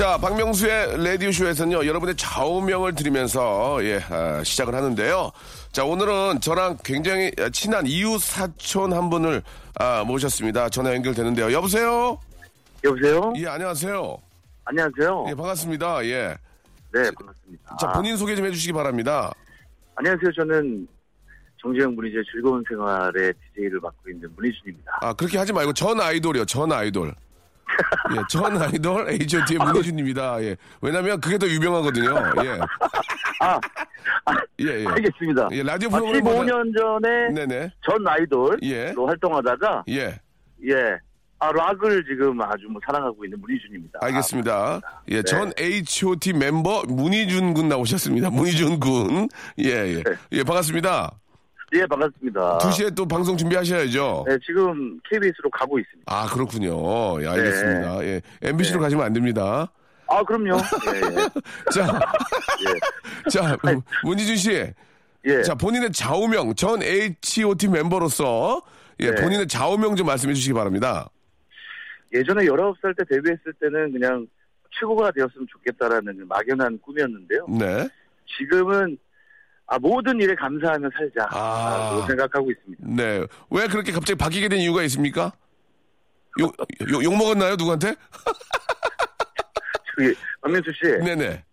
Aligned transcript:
자, 0.00 0.16
박명수의 0.16 1.04
라디오쇼에서는요, 1.04 1.84
여러분의 1.84 2.16
좌우명을 2.16 2.94
드리면서, 2.94 3.84
예, 3.84 4.00
아, 4.08 4.42
시작을 4.42 4.74
하는데요. 4.74 5.30
자, 5.72 5.84
오늘은 5.84 6.40
저랑 6.40 6.78
굉장히 6.82 7.30
친한 7.52 7.86
이웃 7.86 8.18
사촌 8.18 8.94
한 8.94 9.10
분을, 9.10 9.42
아, 9.78 10.02
모셨습니다. 10.04 10.70
전화 10.70 10.94
연결되는데요. 10.94 11.52
여보세요? 11.52 12.18
여보세요? 12.82 13.34
예, 13.36 13.46
안녕하세요. 13.46 14.16
안녕하세요. 14.64 15.26
예, 15.28 15.34
반갑습니다. 15.34 16.06
예. 16.06 16.34
네, 16.94 17.10
반갑습니다. 17.18 17.76
자, 17.78 17.92
본인 17.92 18.16
소개 18.16 18.34
좀 18.34 18.46
해주시기 18.46 18.72
바랍니다. 18.72 19.30
안녕하세요. 19.96 20.32
저는 20.32 20.88
정재영 21.60 21.94
문희재 21.94 22.16
즐거운 22.32 22.64
생활의 22.66 23.34
DJ를 23.54 23.78
맡고 23.80 24.08
있는 24.08 24.30
문희준입니다. 24.34 25.00
아, 25.02 25.12
그렇게 25.12 25.36
하지 25.36 25.52
말고 25.52 25.74
전 25.74 26.00
아이돌이요, 26.00 26.46
전 26.46 26.72
아이돌. 26.72 27.14
예, 28.12 28.20
전 28.28 28.60
아이돌 28.60 29.08
H.O.T의 29.10 29.58
문희준입니다. 29.58 30.42
예. 30.42 30.56
왜냐면 30.80 31.20
그게 31.20 31.38
더 31.38 31.46
유명하거든요. 31.46 32.14
예. 32.44 32.58
아, 33.40 33.58
아, 34.24 34.32
예, 34.60 34.80
예. 34.82 34.86
알겠습니다. 34.86 35.48
예, 35.52 35.62
라디오 35.62 35.88
아, 35.88 35.98
프로그램 35.98 36.24
15년 36.24 36.78
전에 36.78 37.32
네네. 37.34 37.70
전 37.88 38.06
아이돌로 38.06 38.58
예. 38.62 38.94
활동하다가, 38.96 39.84
예. 39.88 40.18
예, 40.68 40.98
아, 41.38 41.50
락을 41.52 42.04
지금 42.04 42.40
아주 42.42 42.66
뭐 42.70 42.80
사랑하고 42.84 43.24
있는 43.24 43.40
문희준입니다. 43.40 44.00
알겠습니다. 44.02 44.80
예, 45.08 45.16
네. 45.16 45.22
전 45.22 45.52
H.O.T 45.58 46.34
멤버 46.34 46.82
문희준 46.86 47.54
군 47.54 47.68
나오셨습니다. 47.68 48.28
문희준 48.30 48.78
군. 48.78 49.28
예, 49.58 49.70
예. 49.70 50.02
네. 50.02 50.12
예, 50.32 50.44
반갑습니다. 50.44 51.12
예, 51.72 51.86
반갑습니다. 51.86 52.58
2시에 52.58 52.94
또 52.96 53.06
방송 53.06 53.36
준비하셔야죠. 53.36 54.24
네, 54.26 54.36
지금 54.44 54.98
KBS로 55.08 55.50
가고 55.50 55.78
있습니다. 55.78 56.12
아, 56.12 56.26
그렇군요. 56.26 57.22
예, 57.22 57.28
알겠습니다. 57.28 58.04
예. 58.04 58.20
MBC로 58.42 58.78
네. 58.78 58.84
가시면 58.84 59.06
안 59.06 59.12
됩니다. 59.12 59.70
아, 60.08 60.22
그럼요. 60.24 60.56
예, 60.56 60.98
예. 60.98 61.28
자, 61.72 62.00
자, 63.30 63.56
문희준 64.02 64.36
씨. 64.36 64.72
예. 65.26 65.42
자, 65.42 65.54
본인의 65.54 65.92
좌우명, 65.92 66.54
전 66.54 66.82
H.O.T 66.82 67.68
멤버로서 67.68 68.62
예, 68.98 69.10
네. 69.10 69.22
본인의 69.22 69.46
좌우명 69.46 69.94
좀 69.94 70.06
말씀해 70.06 70.34
주시기 70.34 70.52
바랍니다. 70.54 71.08
예전에 72.12 72.44
19살 72.44 72.96
때 72.96 73.04
데뷔했을 73.04 73.52
때는 73.60 73.92
그냥 73.92 74.26
최고가 74.78 75.12
되었으면 75.12 75.46
좋겠다라는 75.52 76.26
막연한 76.26 76.80
꿈이었는데요. 76.80 77.46
네. 77.48 77.88
지금은 78.38 78.98
아, 79.72 79.78
모든 79.78 80.18
일에 80.20 80.34
감사하며 80.34 80.88
살자. 80.96 81.28
아. 81.30 82.04
생각하고 82.08 82.50
있습니다. 82.50 82.84
네. 82.88 83.24
왜 83.50 83.68
그렇게 83.68 83.92
갑자기 83.92 84.18
바뀌게 84.18 84.48
된 84.48 84.58
이유가 84.58 84.82
있습니까? 84.82 85.32
욕, 86.40 86.52
욕, 86.90 87.04
욕 87.04 87.16
먹었나요, 87.16 87.54
누구한테? 87.54 87.94
저기, 89.96 90.14
박명수 90.40 90.70
씨. 90.72 90.90
네네. 91.04 91.44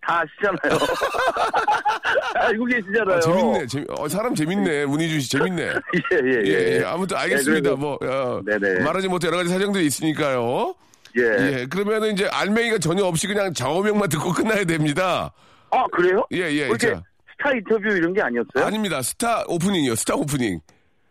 다 0.00 0.22
아시잖아요. 0.22 0.78
알고 2.36 2.64
계시잖아요. 2.64 3.16
아, 3.16 3.20
재밌네. 3.20 3.66
재미, 3.66 3.86
어, 3.90 4.08
사람 4.08 4.34
재밌네. 4.36 4.86
문희준 4.86 5.20
씨 5.20 5.30
재밌네. 5.30 5.62
예, 6.14 6.16
예, 6.24 6.40
예, 6.44 6.46
예. 6.46 6.78
예. 6.78 6.84
아무튼 6.84 7.16
알겠습니다. 7.16 7.52
네, 7.54 7.60
그래도- 7.60 7.76
뭐, 7.76 7.98
어, 8.00 8.40
네네. 8.46 8.84
말하지 8.84 9.08
못해 9.08 9.26
여러 9.26 9.38
가지 9.38 9.48
사정들이 9.50 9.84
있으니까요. 9.86 10.74
예. 11.18 11.22
예. 11.22 11.66
그러면은 11.66 12.12
이제 12.12 12.28
알맹이가 12.28 12.78
전혀 12.78 13.04
없이 13.04 13.26
그냥 13.26 13.52
좌우명만 13.52 14.08
듣고 14.10 14.32
끝나야 14.32 14.64
됩니다. 14.64 15.32
아, 15.70 15.84
그래요? 15.92 16.24
예, 16.32 16.50
예. 16.52 16.66
뭐 16.68 16.76
자, 16.76 17.02
스타 17.38 17.52
인터뷰 17.52 17.88
이런 17.88 18.12
게 18.12 18.20
아니었어요? 18.20 18.66
아닙니다. 18.66 19.00
스타 19.02 19.44
오프닝이요. 19.46 19.94
스타 19.94 20.14
오프닝. 20.14 20.60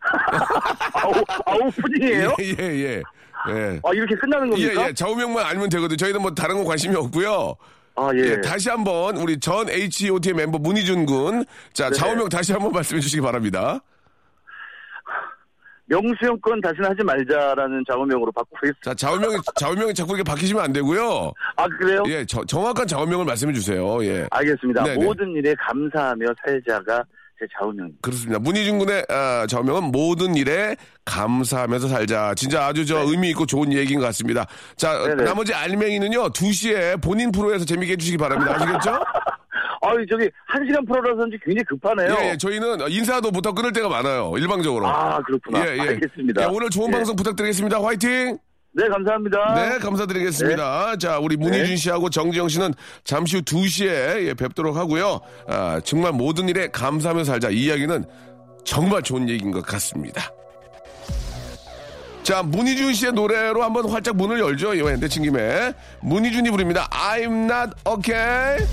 아, 0.00 1.06
오, 1.08 1.12
아, 1.46 1.54
오프닝이에요? 1.54 2.36
예, 2.40 2.44
예, 2.44 2.62
예. 2.62 3.02
예. 3.50 3.80
아, 3.82 3.92
이렇게 3.92 4.14
끝나는 4.16 4.58
예, 4.58 4.66
겁니까? 4.66 4.88
예. 4.88 4.94
좌우명만 4.94 5.44
알면 5.46 5.68
되거든요. 5.70 5.96
저희는 5.96 6.22
뭐 6.22 6.34
다른 6.34 6.58
거 6.58 6.64
관심이 6.64 6.94
없고요. 6.94 7.56
아, 7.96 8.10
예. 8.14 8.18
예, 8.18 8.40
다시 8.40 8.68
한번 8.68 9.16
우리 9.16 9.40
전 9.40 9.68
H.O.T 9.68 10.34
멤버 10.34 10.58
문희준 10.58 11.06
군. 11.06 11.44
자, 11.72 11.88
네. 11.90 11.96
좌우명 11.96 12.28
다시 12.28 12.52
한번 12.52 12.72
말씀해 12.72 13.00
주시기 13.00 13.20
바랍니다. 13.22 13.80
명수 15.88 16.16
형건 16.26 16.60
다시는 16.60 16.90
하지 16.90 17.02
말자라는 17.02 17.84
좌우명으로 17.90 18.30
바꾸고 18.32 18.58
있습니다. 18.66 18.90
자, 18.90 18.94
좌우명이, 18.94 19.36
좌우명이 19.56 19.94
자꾸 19.94 20.14
이렇게 20.14 20.22
바뀌시면 20.22 20.62
안 20.62 20.72
되고요. 20.72 21.32
아, 21.56 21.66
그래요? 21.66 22.02
예, 22.08 22.24
저- 22.26 22.44
정확한 22.44 22.86
좌우명을 22.86 23.24
말씀해 23.24 23.52
주세요. 23.54 24.04
예. 24.04 24.26
알겠습니다. 24.30 24.82
네네. 24.84 25.04
모든 25.04 25.32
일에 25.32 25.54
감사하며 25.66 26.26
살자가 26.44 27.02
제 27.40 27.46
좌우명입니다. 27.58 27.98
그렇습니다. 28.02 28.38
문희준 28.40 28.78
군의 28.78 29.04
아, 29.08 29.46
좌우명은 29.48 29.84
모든 29.92 30.34
일에 30.34 30.76
감사하면서 31.04 31.88
살자. 31.88 32.34
진짜 32.34 32.66
아주 32.66 32.84
저 32.84 32.98
의미 33.08 33.30
있고 33.30 33.46
좋은 33.46 33.72
얘기인 33.72 34.00
것 34.00 34.06
같습니다. 34.06 34.44
자, 34.76 34.92
네네. 35.06 35.24
나머지 35.24 35.54
알맹이는요, 35.54 36.30
2시에 36.30 37.00
본인 37.00 37.32
프로에서 37.32 37.64
재밌게 37.64 37.92
해주시기 37.92 38.18
바랍니다. 38.18 38.56
아시겠죠? 38.56 39.00
아, 39.80 39.90
저기, 40.10 40.28
한 40.46 40.66
시간 40.66 40.84
프로라서인지 40.84 41.38
굉장히 41.44 41.64
급하네요. 41.64 42.16
예, 42.20 42.30
예, 42.30 42.36
저희는 42.36 42.90
인사도 42.90 43.30
부터 43.30 43.52
끊을 43.52 43.72
때가 43.72 43.88
많아요. 43.88 44.32
일방적으로. 44.36 44.86
아, 44.86 45.20
그렇구나. 45.22 45.66
예, 45.66 45.76
예. 45.76 45.80
알겠습니다. 45.80 46.42
예, 46.42 46.46
오늘 46.46 46.68
좋은 46.70 46.88
예. 46.88 46.92
방송 46.92 47.14
부탁드리겠습니다. 47.16 47.82
화이팅! 47.82 48.38
네, 48.72 48.88
감사합니다. 48.88 49.54
네, 49.54 49.78
감사드리겠습니다. 49.78 50.96
자, 50.98 51.18
우리 51.18 51.36
문희준 51.36 51.76
씨하고 51.76 52.10
정지영 52.10 52.48
씨는 52.48 52.74
잠시 53.02 53.36
후 53.36 53.42
2시에 53.42 54.26
예, 54.26 54.34
뵙도록 54.34 54.76
하고요. 54.76 55.20
아, 55.46 55.80
정말 55.84 56.12
모든 56.12 56.48
일에 56.48 56.68
감사하며 56.68 57.24
살자. 57.24 57.50
이 57.50 57.64
이야기는 57.64 58.04
정말 58.64 59.02
좋은 59.02 59.28
얘기인 59.28 59.50
것 59.50 59.64
같습니다. 59.64 60.30
자, 62.22 62.42
문희준 62.42 62.92
씨의 62.92 63.12
노래로 63.12 63.62
한번 63.62 63.88
활짝 63.88 64.16
문을 64.16 64.38
열죠. 64.38 64.76
예, 64.76 64.96
내친 64.96 65.22
김에. 65.22 65.72
문희준이 66.02 66.50
부릅니다. 66.50 66.88
I'm 66.90 67.50
not 67.50 67.70
okay. 67.86 68.66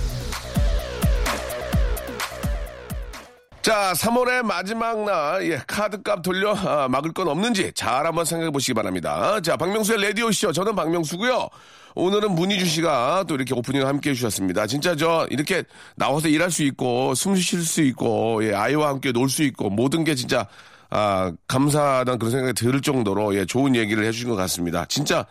자, 3.66 3.94
3월의 3.94 4.44
마지막 4.44 5.04
날, 5.06 5.50
예, 5.50 5.60
카드값 5.66 6.22
돌려 6.22 6.54
아, 6.54 6.88
막을 6.88 7.14
건 7.14 7.28
없는지 7.28 7.72
잘 7.74 8.06
한번 8.06 8.24
생각해 8.24 8.52
보시기 8.52 8.76
바랍니다. 8.76 9.42
자, 9.42 9.58
박명수의 9.58 10.04
라디오쇼. 10.04 10.52
저는 10.52 10.76
박명수고요 10.76 11.50
오늘은 11.96 12.36
문희주 12.36 12.68
씨가 12.68 13.26
또 13.28 13.34
이렇게 13.34 13.56
오프닝을 13.56 13.88
함께 13.88 14.12
해주셨습니다. 14.12 14.68
진짜 14.68 14.96
저, 14.96 15.26
이렇게 15.32 15.64
나와서 15.96 16.28
일할 16.28 16.52
수 16.52 16.62
있고, 16.62 17.16
숨 17.16 17.36
쉴 17.36 17.64
수 17.64 17.82
있고, 17.82 18.48
예, 18.48 18.54
아이와 18.54 18.88
함께 18.90 19.12
놀 19.12 19.30
수 19.30 19.42
있고, 19.42 19.72
모든 19.72 20.04
게 20.04 20.14
진짜, 20.14 20.46
아, 20.92 21.32
감사하다는 21.48 22.20
그런 22.20 22.32
생각이 22.34 22.54
들 22.54 22.80
정도로, 22.84 23.34
예, 23.36 23.46
좋은 23.46 23.76
얘기를 23.76 24.06
해주신 24.06 24.30
것 24.30 24.36
같습니다. 24.36 24.86
진짜, 24.86 25.26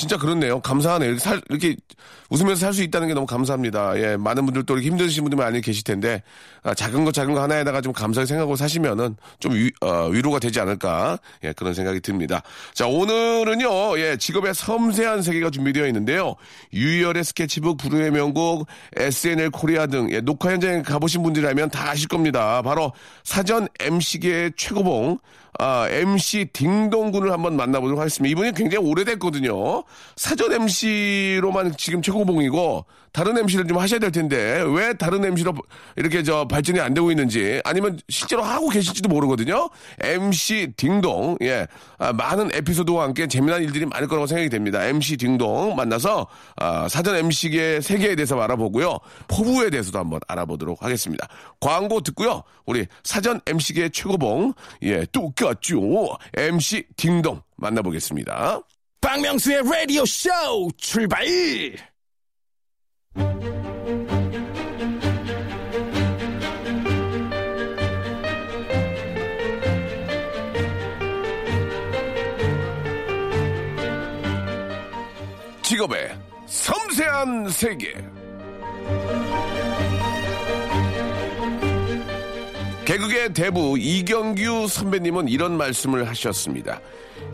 진짜 0.00 0.16
그렇네요. 0.16 0.60
감사하네요. 0.60 1.10
이렇게 1.10 1.22
살, 1.22 1.42
이렇게 1.50 1.76
웃으면서 2.30 2.58
살 2.60 2.72
수 2.72 2.82
있다는 2.82 3.08
게 3.08 3.12
너무 3.12 3.26
감사합니다. 3.26 4.00
예, 4.00 4.16
많은 4.16 4.46
분들 4.46 4.64
또 4.64 4.74
이렇게 4.74 4.88
힘드신 4.88 5.24
분들 5.24 5.36
많이 5.36 5.60
계실 5.60 5.84
텐데, 5.84 6.22
아, 6.62 6.72
작은 6.72 7.04
거 7.04 7.12
작은 7.12 7.34
거 7.34 7.42
하나에다가 7.42 7.82
좀 7.82 7.92
감사하게 7.92 8.26
생각하고 8.26 8.56
사시면은 8.56 9.16
좀 9.40 9.52
위, 9.52 9.70
어, 9.82 10.06
위로가 10.08 10.38
되지 10.38 10.58
않을까. 10.58 11.18
예, 11.44 11.52
그런 11.52 11.74
생각이 11.74 12.00
듭니다. 12.00 12.42
자, 12.72 12.86
오늘은요, 12.86 13.98
예, 13.98 14.16
직업의 14.16 14.54
섬세한 14.54 15.20
세계가 15.20 15.50
준비되어 15.50 15.86
있는데요. 15.88 16.34
유희열의 16.72 17.22
스케치북, 17.24 17.76
부르의 17.76 18.10
명곡, 18.10 18.66
SNL 18.96 19.50
코리아 19.50 19.86
등, 19.86 20.10
예, 20.12 20.22
녹화 20.22 20.52
현장에 20.52 20.80
가보신 20.80 21.22
분들이라면 21.22 21.68
다 21.70 21.90
아실 21.90 22.08
겁니다. 22.08 22.62
바로 22.62 22.92
사전 23.24 23.68
MC계의 23.80 24.52
최고봉, 24.56 25.18
아, 25.58 25.88
MC 25.88 26.50
딩동군을 26.52 27.32
한번 27.32 27.56
만나보도록 27.56 27.98
하겠습니다. 27.98 28.30
이분이 28.30 28.52
굉장히 28.52 28.86
오래됐거든요. 28.86 29.82
사전 30.16 30.52
MC로만 30.52 31.74
지금 31.76 32.02
최고봉이고 32.02 32.84
다른 33.12 33.36
MC를 33.38 33.66
좀 33.66 33.78
하셔야 33.78 33.98
될 33.98 34.12
텐데 34.12 34.62
왜 34.74 34.94
다른 34.94 35.24
MC로 35.24 35.54
이렇게 35.96 36.22
저 36.22 36.46
발전이 36.46 36.80
안 36.80 36.94
되고 36.94 37.10
있는지 37.10 37.60
아니면 37.64 37.98
실제로 38.08 38.42
하고 38.42 38.68
계실지도 38.68 39.08
모르거든요. 39.08 39.68
MC 40.00 40.74
딩동 40.76 41.36
예 41.42 41.66
아, 41.98 42.12
많은 42.12 42.50
에피소드와 42.54 43.04
함께 43.04 43.26
재미난 43.26 43.62
일들이 43.62 43.86
많을 43.86 44.08
거라고 44.08 44.26
생각이 44.26 44.48
됩니다. 44.48 44.84
MC 44.84 45.16
딩동 45.16 45.74
만나서 45.74 46.26
아, 46.56 46.88
사전 46.88 47.16
MC계 47.16 47.80
세계에 47.80 48.14
대해서 48.14 48.40
알아보고요. 48.40 48.98
포부에 49.28 49.70
대해서도 49.70 49.98
한번 49.98 50.20
알아보도록 50.28 50.82
하겠습니다. 50.82 51.26
광고 51.60 52.00
듣고요. 52.00 52.42
우리 52.66 52.86
사전 53.02 53.40
MC계 53.46 53.90
최고봉 53.90 54.54
예 54.82 55.04
똑같죠. 55.06 56.16
MC 56.36 56.84
딩동 56.96 57.42
만나보겠습니다. 57.56 58.60
박명수의 59.00 59.62
라디오 59.64 60.04
쇼 60.04 60.30
출발! 60.76 61.24
직업의 75.70 76.18
섬세한 76.46 77.48
세계. 77.48 77.94
개그의 82.84 83.32
대부 83.32 83.78
이경규 83.78 84.66
선배님은 84.66 85.28
이런 85.28 85.56
말씀을 85.56 86.08
하셨습니다. 86.08 86.80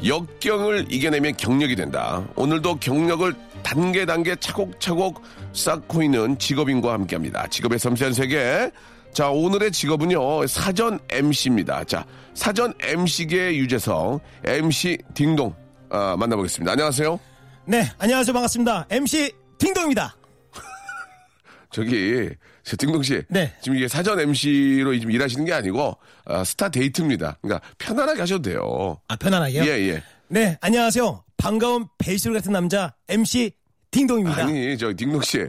역경을 0.05 0.93
이겨내면 0.93 1.39
경력이 1.39 1.77
된다. 1.77 2.23
오늘도 2.37 2.77
경력을 2.77 3.35
단계 3.67 4.07
단계 4.07 4.37
차곡차곡 4.37 5.21
쌓고 5.53 6.01
있는 6.01 6.39
직업인과 6.39 6.93
함께합니다. 6.93 7.49
직업의 7.49 7.81
섬세한 7.81 8.15
세계. 8.15 8.71
자 9.13 9.29
오늘의 9.29 9.73
직업은요 9.73 10.47
사전 10.47 11.01
MC입니다. 11.09 11.83
자 11.83 12.07
사전 12.33 12.73
MC계 12.81 13.57
유재석 13.57 14.21
MC 14.45 14.99
딩동 15.15 15.53
아, 15.91 16.15
만나보겠습니다. 16.17 16.71
안녕하세요. 16.71 17.19
네, 17.65 17.91
안녕하세요. 17.99 18.33
반갑습니다. 18.33 18.87
MC 18.89 19.33
딩동입니다. 19.59 20.15
저기 21.73 22.31
저 22.63 22.77
딩동 22.77 23.03
씨, 23.03 23.21
네. 23.29 23.53
지금 23.61 23.79
이게 23.79 23.89
사전 23.89 24.21
MC로 24.21 24.95
지금 24.95 25.11
일하시는 25.11 25.45
게 25.45 25.53
아니고 25.53 25.97
아, 26.25 26.45
스타 26.45 26.69
데이트입니다. 26.69 27.39
그러니까 27.43 27.69
편안하게 27.79 28.21
하셔도 28.21 28.43
돼요. 28.43 29.01
아, 29.09 29.17
편안하게요? 29.17 29.65
예 29.65 29.89
예. 29.89 30.03
네, 30.29 30.57
안녕하세요. 30.61 31.26
반가운 31.37 31.87
베이스볼 31.99 32.35
같은 32.35 32.53
남자 32.53 32.95
MC 33.09 33.53
딩동입니다. 33.91 34.45
아니 34.45 34.77
저 34.79 34.93
딩동 34.95 35.21
씨, 35.23 35.45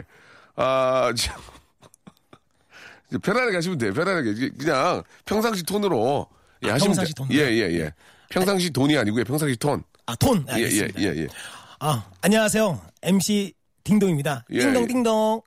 아 0.55 1.11
참. 1.17 1.39
편안하게 3.23 3.55
하시면 3.55 3.77
돼요. 3.77 3.93
편안하게 3.93 4.49
그냥 4.57 5.03
평상시 5.25 5.63
톤으로 5.63 6.27
예, 6.63 6.69
아, 6.69 6.73
하시면 6.73 6.89
평상시 6.89 7.13
돼요. 7.13 7.27
톤으로? 7.27 7.45
예예 7.45 7.79
예. 7.79 7.93
평상시 8.29 8.69
돈이 8.69 8.97
아니고요. 8.97 9.23
평상시 9.23 9.55
톤. 9.57 9.83
아, 10.05 10.15
톤. 10.15 10.45
예예 10.49 10.53
알겠습니다. 10.55 11.01
예 11.01 11.05
예. 11.23 11.27
아, 11.79 12.09
안녕하세요. 12.21 12.81
MC 13.03 13.53
딩동입니다. 13.83 14.45
예, 14.51 14.59
딩동, 14.59 14.83
예. 14.83 14.87
딩동. 14.87 15.41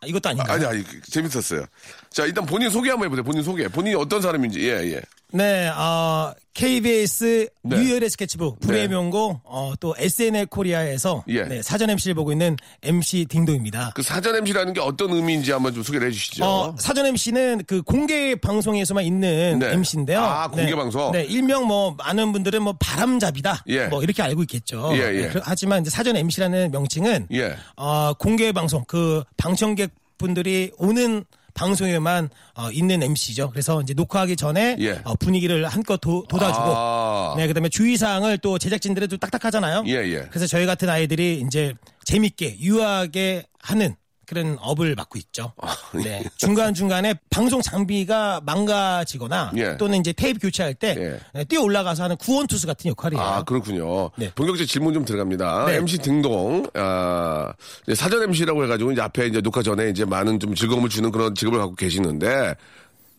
아, 0.00 0.06
이것도 0.06 0.28
아닌가요? 0.30 0.52
아니 0.52 0.66
아니 0.66 0.84
재밌었어요. 1.02 1.64
자 2.12 2.26
일단 2.26 2.44
본인 2.46 2.70
소개 2.70 2.90
한번 2.90 3.06
해보세요. 3.06 3.24
본인 3.24 3.42
소개. 3.42 3.68
본인이 3.68 3.94
어떤 3.94 4.20
사람인지 4.20 4.60
예 4.60 4.94
예. 4.94 5.00
네, 5.34 5.66
어, 5.68 6.34
KBS 6.52 7.48
네. 7.62 7.76
유열의 7.78 8.10
스케치북 8.10 8.60
불의 8.60 8.82
네. 8.82 8.88
명곡 8.88 9.40
어, 9.44 9.72
또 9.80 9.94
SNL 9.96 10.44
코리아에서 10.46 11.24
예. 11.28 11.44
네, 11.44 11.62
사전 11.62 11.88
MC를 11.88 12.14
보고 12.14 12.32
있는 12.32 12.54
MC 12.82 13.24
딩동입니다. 13.30 13.92
그 13.94 14.02
사전 14.02 14.36
MC라는 14.36 14.74
게 14.74 14.80
어떤 14.80 15.10
의미인지 15.10 15.50
한번 15.52 15.72
좀 15.72 15.82
소개를 15.82 16.08
해주시죠. 16.08 16.44
어, 16.44 16.76
사전 16.78 17.06
MC는 17.06 17.62
그 17.66 17.80
공개 17.80 18.36
방송에서만 18.36 19.04
있는 19.04 19.58
네. 19.58 19.72
MC인데요. 19.72 20.20
아, 20.20 20.48
공개 20.48 20.74
방송? 20.74 21.12
네, 21.12 21.24
일명 21.24 21.66
뭐 21.66 21.94
많은 21.96 22.32
분들은 22.32 22.62
뭐 22.62 22.74
바람잡이다. 22.78 23.64
예. 23.68 23.86
뭐 23.86 24.02
이렇게 24.02 24.22
알고 24.22 24.42
있겠죠. 24.42 24.90
예, 24.92 24.98
예. 24.98 25.28
네, 25.28 25.40
하지만 25.42 25.80
이제 25.80 25.88
사전 25.88 26.16
MC라는 26.16 26.72
명칭은 26.72 27.28
예. 27.32 27.56
어, 27.76 28.12
공개 28.18 28.52
방송 28.52 28.84
그 28.86 29.24
방청객 29.38 29.92
분들이 30.18 30.70
오는 30.76 31.24
방송에만 31.54 32.30
어, 32.56 32.70
있는 32.70 33.02
MC죠. 33.02 33.50
그래서 33.50 33.80
이제 33.82 33.94
녹화하기 33.94 34.36
전에 34.36 34.76
예. 34.80 35.00
어, 35.04 35.14
분위기를 35.16 35.66
한껏 35.66 36.00
도- 36.00 36.24
돋아주고 36.28 36.64
아. 36.76 37.34
네, 37.36 37.46
그다음에 37.46 37.68
주의사항을 37.68 38.38
또 38.38 38.58
제작진들은 38.58 39.08
또 39.08 39.16
딱딱하잖아요. 39.16 39.84
예, 39.86 39.92
예. 39.92 40.26
그래서 40.30 40.46
저희 40.46 40.66
같은 40.66 40.88
아이들이 40.88 41.42
이제 41.46 41.74
재밌게 42.04 42.58
유하게 42.60 43.44
하는 43.60 43.94
그런 44.26 44.56
업을 44.60 44.94
맡고 44.94 45.18
있죠. 45.18 45.52
예. 45.96 46.02
네. 46.02 46.24
중간중간에 46.36 47.14
방송 47.30 47.60
장비가 47.60 48.40
망가지거나 48.44 49.52
예. 49.56 49.76
또는 49.76 50.00
이제 50.00 50.12
테이프 50.12 50.38
교체할 50.40 50.74
때 50.74 50.94
예. 50.98 51.20
네, 51.34 51.44
뛰어 51.44 51.62
올라가서 51.62 52.04
하는 52.04 52.16
구원투수 52.16 52.66
같은 52.66 52.90
역할이에요. 52.90 53.22
아, 53.22 53.42
그렇군요. 53.42 54.10
네. 54.16 54.32
본격적 54.34 54.66
질문 54.66 54.94
좀 54.94 55.04
들어갑니다. 55.04 55.66
네. 55.66 55.76
MC 55.76 55.98
등동, 55.98 56.66
아, 56.74 57.52
사전 57.94 58.22
MC라고 58.22 58.64
해가지고 58.64 58.92
이제 58.92 59.00
앞에 59.00 59.26
이제 59.26 59.40
녹화 59.40 59.62
전에 59.62 59.90
이제 59.90 60.04
많은 60.04 60.38
좀 60.40 60.54
즐거움을 60.54 60.88
주는 60.88 61.10
그런 61.10 61.34
직업을 61.34 61.58
갖고 61.58 61.74
계시는데 61.74 62.54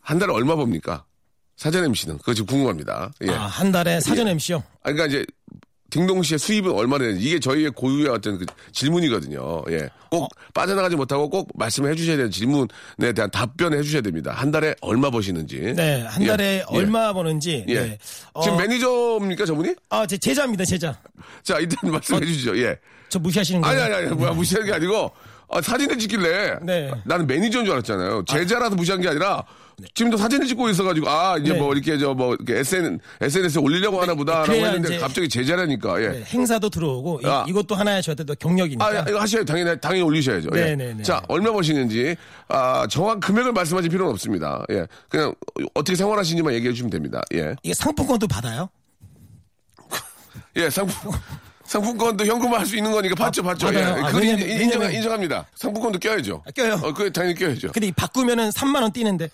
한 0.01 0.19
달에 0.19 0.31
얼마 0.33 0.55
봅니까? 0.55 1.05
사전 1.55 1.85
MC는 1.85 2.17
그거 2.17 2.33
지금 2.33 2.47
궁금합니다. 2.47 3.11
예. 3.21 3.29
아, 3.31 3.45
한 3.45 3.71
달에 3.71 3.99
사전 3.99 4.27
MC요. 4.27 4.57
아, 4.81 4.91
그러니까 4.91 5.05
이제 5.05 5.25
딩동 5.93 6.23
씨의 6.23 6.39
수입은 6.39 6.71
얼마나 6.71 7.05
되는지 7.05 7.23
이게 7.23 7.39
저희의 7.39 7.69
고유의 7.69 8.07
어떤 8.07 8.39
그 8.39 8.47
질문이거든요. 8.71 9.61
예. 9.69 9.89
꼭 10.09 10.27
빠져나가지 10.51 10.95
못하고 10.95 11.29
꼭 11.29 11.51
말씀을 11.53 11.91
해주셔야 11.91 12.17
되는 12.17 12.31
질문에 12.31 13.13
대한 13.15 13.29
답변을 13.29 13.77
해주셔야 13.77 14.01
됩니다. 14.01 14.31
한 14.35 14.49
달에 14.49 14.73
얼마 14.81 15.11
버시는지. 15.11 15.73
네, 15.75 16.01
한 16.01 16.23
예. 16.23 16.27
달에 16.27 16.45
예. 16.45 16.63
얼마 16.67 17.13
버는지. 17.13 17.63
예. 17.67 17.73
네. 17.75 17.97
어, 18.33 18.41
지금 18.41 18.57
매니저입니까 18.57 19.45
저분이? 19.45 19.75
아, 19.91 20.07
제 20.07 20.17
제자입니다, 20.17 20.65
제자. 20.65 20.97
자 21.43 21.59
일단 21.59 21.77
말씀해 21.91 22.25
주시죠. 22.25 22.57
예. 22.57 22.75
저 23.09 23.19
무시하시는 23.19 23.61
거예요? 23.61 23.83
아니 23.83 23.93
아니 23.93 24.07
아니 24.07 24.15
뭐야 24.15 24.31
무시하는 24.31 24.65
게 24.65 24.73
아니고 24.73 25.11
아, 25.47 25.61
사진을 25.61 25.99
찍길래 25.99 26.57
네. 26.63 26.91
나는 27.05 27.27
매니저인 27.27 27.65
줄 27.65 27.73
알았잖아요. 27.75 28.25
제자라서 28.25 28.75
무시한 28.75 28.99
게 28.99 29.09
아니라 29.09 29.43
지금도 29.93 30.17
사진을 30.17 30.47
찍고 30.47 30.69
있어가지고 30.69 31.09
아 31.09 31.37
이제 31.37 31.53
네. 31.53 31.59
뭐 31.59 31.73
이렇게 31.73 31.97
저 31.97 32.13
뭐 32.13 32.35
SN 32.47 32.99
SNS에 33.21 33.59
올리려고 33.61 34.01
하나 34.01 34.13
보다라고 34.15 34.51
했는데 34.53 34.97
갑자기 34.99 35.27
제자라니까 35.29 36.01
예. 36.03 36.07
네, 36.09 36.23
행사도 36.25 36.69
들어오고 36.69 37.21
이, 37.23 37.25
아. 37.25 37.45
이 37.47 37.51
것도 37.53 37.75
하나의 37.75 38.01
저한테 38.03 38.23
또 38.23 38.35
경력이니까. 38.35 38.85
아, 38.85 39.05
이거 39.07 39.19
하셔야 39.19 39.43
당연히 39.43 39.79
당연히 39.79 40.03
올리셔야죠. 40.03 40.49
예. 40.55 40.59
네, 40.59 40.75
네, 40.75 40.93
네. 40.93 41.03
자, 41.03 41.21
얼마 41.27 41.51
버시는지 41.51 42.15
아, 42.47 42.85
정확 42.89 43.19
금액을 43.19 43.51
말씀하실 43.53 43.89
필요는 43.89 44.11
없습니다. 44.13 44.63
예. 44.71 44.85
그냥 45.09 45.33
어떻게 45.73 45.95
생활하시는지만 45.95 46.53
얘기해 46.55 46.71
주시면 46.73 46.89
됩니다. 46.91 47.21
예. 47.33 47.55
이게 47.63 47.73
상품권도 47.73 48.27
받아요? 48.27 48.69
예, 50.57 50.69
상품 50.69 51.11
상품권도 51.65 52.25
현금화 52.25 52.59
할 52.59 52.65
수 52.65 52.75
있는 52.77 52.91
거니까 52.91 53.15
봤죠, 53.15 53.41
봤죠. 53.41 53.69
예. 53.69 53.73
받아요. 53.73 54.03
아, 54.05 54.07
그건 54.07 54.21
왜냐면- 54.21 54.41
인- 54.47 54.49
인정, 54.61 54.79
왜냐면- 54.81 54.93
인정합니다. 54.93 55.45
상품권도 55.55 55.99
껴야죠. 55.99 56.43
아, 56.45 56.51
껴요. 56.51 56.79
어, 56.83 56.93
그 56.93 57.11
당연히 57.11 57.35
껴야죠. 57.35 57.71
근데 57.71 57.87
이 57.87 57.91
바꾸면은 57.91 58.49
3만 58.49 58.81
원 58.81 58.91
뛰는데. 58.91 59.29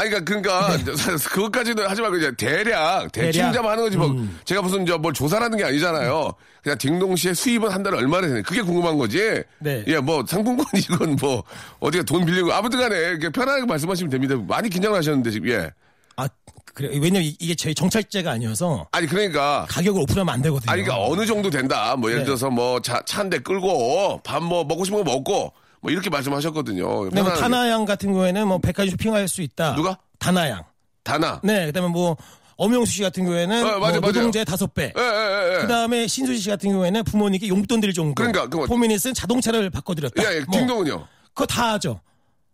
아니, 0.00 0.08
그러니까, 0.10 0.24
그러니까, 0.24 0.94
그것까지는 1.28 1.86
하지 1.86 2.00
말고, 2.00 2.16
이제 2.16 2.32
대략, 2.36 3.12
대충. 3.12 3.52
잡아 3.52 3.72
하는 3.72 3.84
거지, 3.84 3.96
뭐, 3.98 4.14
제가 4.44 4.62
무슨, 4.62 4.86
저, 4.86 4.96
뭘 4.96 5.12
조사라는 5.12 5.58
게 5.58 5.64
아니잖아요. 5.64 6.32
그냥 6.62 6.78
딩동 6.78 7.16
씨의 7.16 7.34
수입은 7.34 7.70
한 7.70 7.82
달에 7.82 7.98
얼마나 7.98 8.26
되는 8.26 8.42
그게 8.42 8.62
궁금한 8.62 8.96
거지. 8.96 9.42
네. 9.58 9.84
예, 9.86 9.98
뭐, 9.98 10.24
상품권 10.26 10.64
이건 10.74 11.16
뭐, 11.20 11.42
어디가 11.80 12.04
돈 12.04 12.24
빌리고, 12.24 12.50
아무튼 12.52 12.78
간에, 12.80 12.96
이렇게 12.96 13.28
편하게 13.28 13.66
말씀하시면 13.66 14.10
됩니다. 14.10 14.36
많이 14.48 14.70
긴장을 14.70 14.96
하셨는데, 14.96 15.30
지금, 15.30 15.48
예. 15.50 15.70
아, 16.16 16.26
그래. 16.74 16.88
왜냐면 16.92 17.22
이- 17.22 17.36
이게 17.38 17.54
저희 17.54 17.74
정찰제가 17.74 18.30
아니어서 18.30 18.86
아니, 18.92 19.06
그러니까, 19.06 19.66
가격을 19.68 20.00
오픈하면 20.02 20.32
안 20.32 20.40
되거든요. 20.42 20.72
아니, 20.72 20.82
그러니까 20.82 21.06
어느 21.06 21.26
정도 21.26 21.50
된다. 21.50 21.94
뭐, 21.96 22.08
예를 22.10 22.22
네. 22.22 22.24
들어서 22.26 22.48
뭐, 22.48 22.80
차, 22.80 23.02
차한 23.04 23.28
대 23.28 23.38
끌고, 23.38 24.20
밥 24.24 24.42
뭐, 24.42 24.64
먹고 24.64 24.84
싶은 24.84 25.04
거 25.04 25.10
먹고, 25.12 25.52
뭐, 25.80 25.90
이렇게 25.90 26.10
말씀하셨거든요. 26.10 27.08
네, 27.10 27.22
뭐. 27.22 27.32
다나양 27.34 27.84
같은 27.84 28.12
경우에는 28.12 28.48
뭐 28.48 28.58
백화점 28.58 28.90
쇼핑할 28.90 29.28
수 29.28 29.42
있다. 29.42 29.74
누가? 29.74 29.98
다나양. 30.18 30.64
다나. 31.02 31.40
네, 31.42 31.66
그다음에 31.66 31.88
뭐 31.88 32.16
엄영수 32.56 32.92
씨 32.92 33.02
같은 33.02 33.24
경우에는 33.24 33.64
어, 33.66 33.78
맞아, 33.78 34.00
뭐. 34.00 34.12
노동제 34.12 34.44
다섯 34.44 34.74
배. 34.74 34.92
예, 34.96 35.00
예, 35.00 35.02
예. 35.02 35.54
예. 35.56 35.58
그다음에 35.62 36.06
신수지 36.06 36.38
씨 36.40 36.50
같은 36.50 36.70
경우에는 36.70 37.04
부모님께 37.04 37.48
용돈 37.48 37.80
드릴 37.80 37.94
정도. 37.94 38.14
그러니까, 38.14 38.46
그거- 38.48 38.66
포미닛은 38.66 39.14
자동차를 39.14 39.70
바꿔드렸다. 39.70 40.22
예, 40.22 40.36
예, 40.36 40.40
뭐, 40.40 40.58
딩동은요? 40.58 41.06
그거 41.32 41.46
다 41.46 41.72
하죠. 41.72 42.00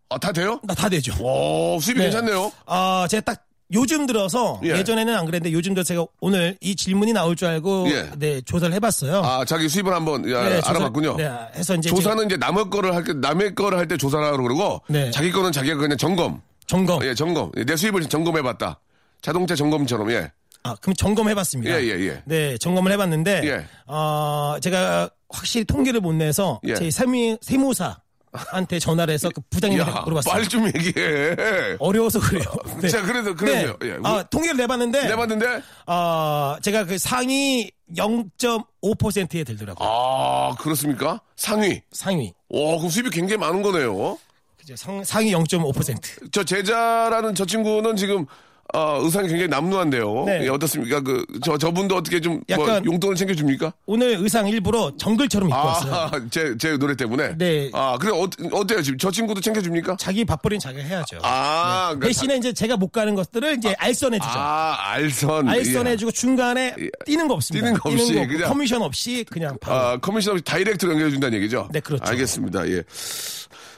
아, 0.09 0.19
다 0.19 0.31
돼요? 0.31 0.61
나 0.63 0.73
다 0.75 0.89
되죠. 0.89 1.13
오, 1.21 1.81
수입이 1.81 1.99
네. 1.99 2.05
괜찮네요. 2.05 2.53
아, 2.67 3.09
제가 3.11 3.23
딱 3.23 3.46
요즘 3.73 4.07
들어서 4.07 4.61
예. 4.65 4.69
예. 4.71 4.85
전에는안 4.85 5.27
그랬는데 5.27 5.53
요즘 5.53 5.75
들어서 5.75 5.89
제가 5.89 6.07
오늘 6.21 6.57
이 6.61 6.77
질문이 6.77 7.13
나올 7.13 7.35
줄 7.35 7.49
알고 7.49 7.89
예. 7.91 8.11
네, 8.17 8.41
조사를 8.43 8.73
해봤어요. 8.75 9.23
아, 9.25 9.45
자기 9.45 9.69
수입을 9.69 9.93
한번 9.93 10.31
야, 10.31 10.49
네, 10.49 10.61
알아봤군요. 10.65 11.17
네, 11.17 11.29
해서 11.57 11.75
이제 11.75 11.89
조사는 11.89 12.27
이제 12.27 12.37
남의 12.37 12.71
거를 12.71 12.95
할 12.95 13.03
때, 13.05 13.13
남의 13.15 13.55
거를 13.55 13.79
할 13.79 13.89
때 13.89 13.97
조사라고 13.97 14.43
그러고, 14.43 14.83
네. 14.89 15.11
자기 15.11 15.31
거는 15.33 15.53
자기가 15.53 15.77
그냥 15.77 15.97
점검. 15.99 16.41
점검. 16.67 17.03
예, 17.05 17.15
점검. 17.15 17.51
내 17.53 17.77
수입을 17.77 18.09
점검해봤다. 18.09 18.81
자동차 19.23 19.55
점검처럼 19.57 20.11
예. 20.13 20.31
아, 20.63 20.75
그럼 20.81 20.95
점검해봤습니다. 20.95 21.73
예, 21.81 21.85
예, 21.85 22.07
예. 22.09 22.23
네, 22.25 22.59
점검을 22.59 22.91
해봤는데, 22.93 23.43
예. 23.45 23.67
어, 23.87 24.57
제가 24.61 25.11
확실히 25.29 25.65
통계를 25.65 26.01
못 26.01 26.13
내서 26.13 26.61
예. 26.65 26.75
제 26.75 26.91
세무, 26.91 27.39
세무사 27.41 27.99
한테 28.37 28.79
전화를 28.79 29.13
해서 29.15 29.29
그 29.35 29.41
부장님한테 29.51 29.93
야, 29.93 30.01
물어봤어요. 30.03 30.33
빨리 30.33 30.49
좀 30.49 30.67
얘기해. 30.67 31.77
어려워서 31.79 32.21
그래요. 32.21 32.45
네. 32.81 32.89
자, 32.89 33.03
그래서 33.03 33.35
그래서요. 33.35 33.77
예. 33.85 33.99
아, 34.05 34.23
통계를 34.25 34.57
내봤는데, 34.57 35.09
내봤는데 35.09 35.63
어, 35.87 36.57
제가 36.63 36.85
그 36.85 36.99
상위 36.99 37.71
0.5%에 37.97 39.45
들더라고요. 39.45 39.89
아 39.89 40.55
그렇습니까? 40.59 41.21
상위. 41.37 41.83
상위. 41.93 42.33
오, 42.49 42.79
그럼 42.79 42.91
수입이 42.91 43.11
굉장히 43.11 43.39
많은 43.39 43.63
거네요. 43.63 44.19
그죠. 44.57 44.75
상, 44.77 45.03
상위 45.05 45.33
0.5%. 45.33 46.33
저 46.33 46.43
제자라는 46.45 47.35
저 47.35 47.45
친구는 47.45 47.97
지금 47.97 48.27
어, 48.75 48.99
의상이 49.03 49.29
굉장히 49.29 49.49
남루한데요. 49.49 50.25
네. 50.27 50.45
예, 50.45 50.49
어떻습니까? 50.49 51.01
그 51.01 51.25
저 51.45 51.57
저분도 51.57 51.97
어떻게 51.97 52.21
좀 52.21 52.35
뭐 52.35 52.43
약간- 52.49 52.85
용돈을 52.85 53.15
챙겨줍니까? 53.17 53.73
오늘 53.87 54.17
의상 54.21 54.49
일부러 54.49 54.93
정글처럼 54.99 55.49
입고 55.49 55.59
왔어요. 55.59 55.95
아, 55.95 56.11
제, 56.31 56.57
제 56.59 56.77
노래 56.77 56.95
때문에? 56.97 57.37
네. 57.39 57.71
아, 57.73 57.97
그래, 57.99 58.11
어, 58.13 58.29
어때요? 58.53 58.83
지금 58.83 58.99
저 58.99 59.11
친구도 59.11 59.41
챙겨줍니까? 59.41 59.97
자기 59.99 60.25
밥벌이는 60.25 60.61
자기가 60.61 60.83
해야죠. 60.85 61.19
아, 61.23 61.87
그러니까 61.91 62.07
대신에 62.09 62.37
이제 62.37 62.53
제가 62.53 62.77
못 62.77 62.89
가는 62.89 63.15
것들을 63.15 63.57
이제 63.59 63.75
알선해주죠. 63.79 64.31
아, 64.39 64.77
알선. 64.93 65.49
알선해주고 65.49 66.11
중간에 66.13 66.75
예. 66.79 66.89
뛰는 67.05 67.29
거 67.29 67.35
없습니다. 67.35 67.67
뛰는 67.67 67.81
거 67.81 67.91
없이 67.91 68.19
없고 68.19 68.29
그냥- 68.29 68.49
커미션 68.49 68.83
없이 68.83 69.25
그냥 69.31 69.57
바로. 69.61 69.77
아, 69.79 69.97
커미션 69.99 70.33
없이 70.33 70.45
direct로 70.45 70.93
연결해준다는 70.93 71.39
얘기죠? 71.39 71.69
네, 71.73 71.81
그렇죠. 71.81 72.05
알겠습니다. 72.05 72.69
예. 72.69 72.83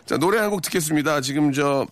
자, 0.06 0.16
노래 0.16 0.38
한 0.38 0.48
곡 0.50 0.62
듣겠습니다. 0.62 1.20
지금 1.20 1.52
저, 1.52 1.86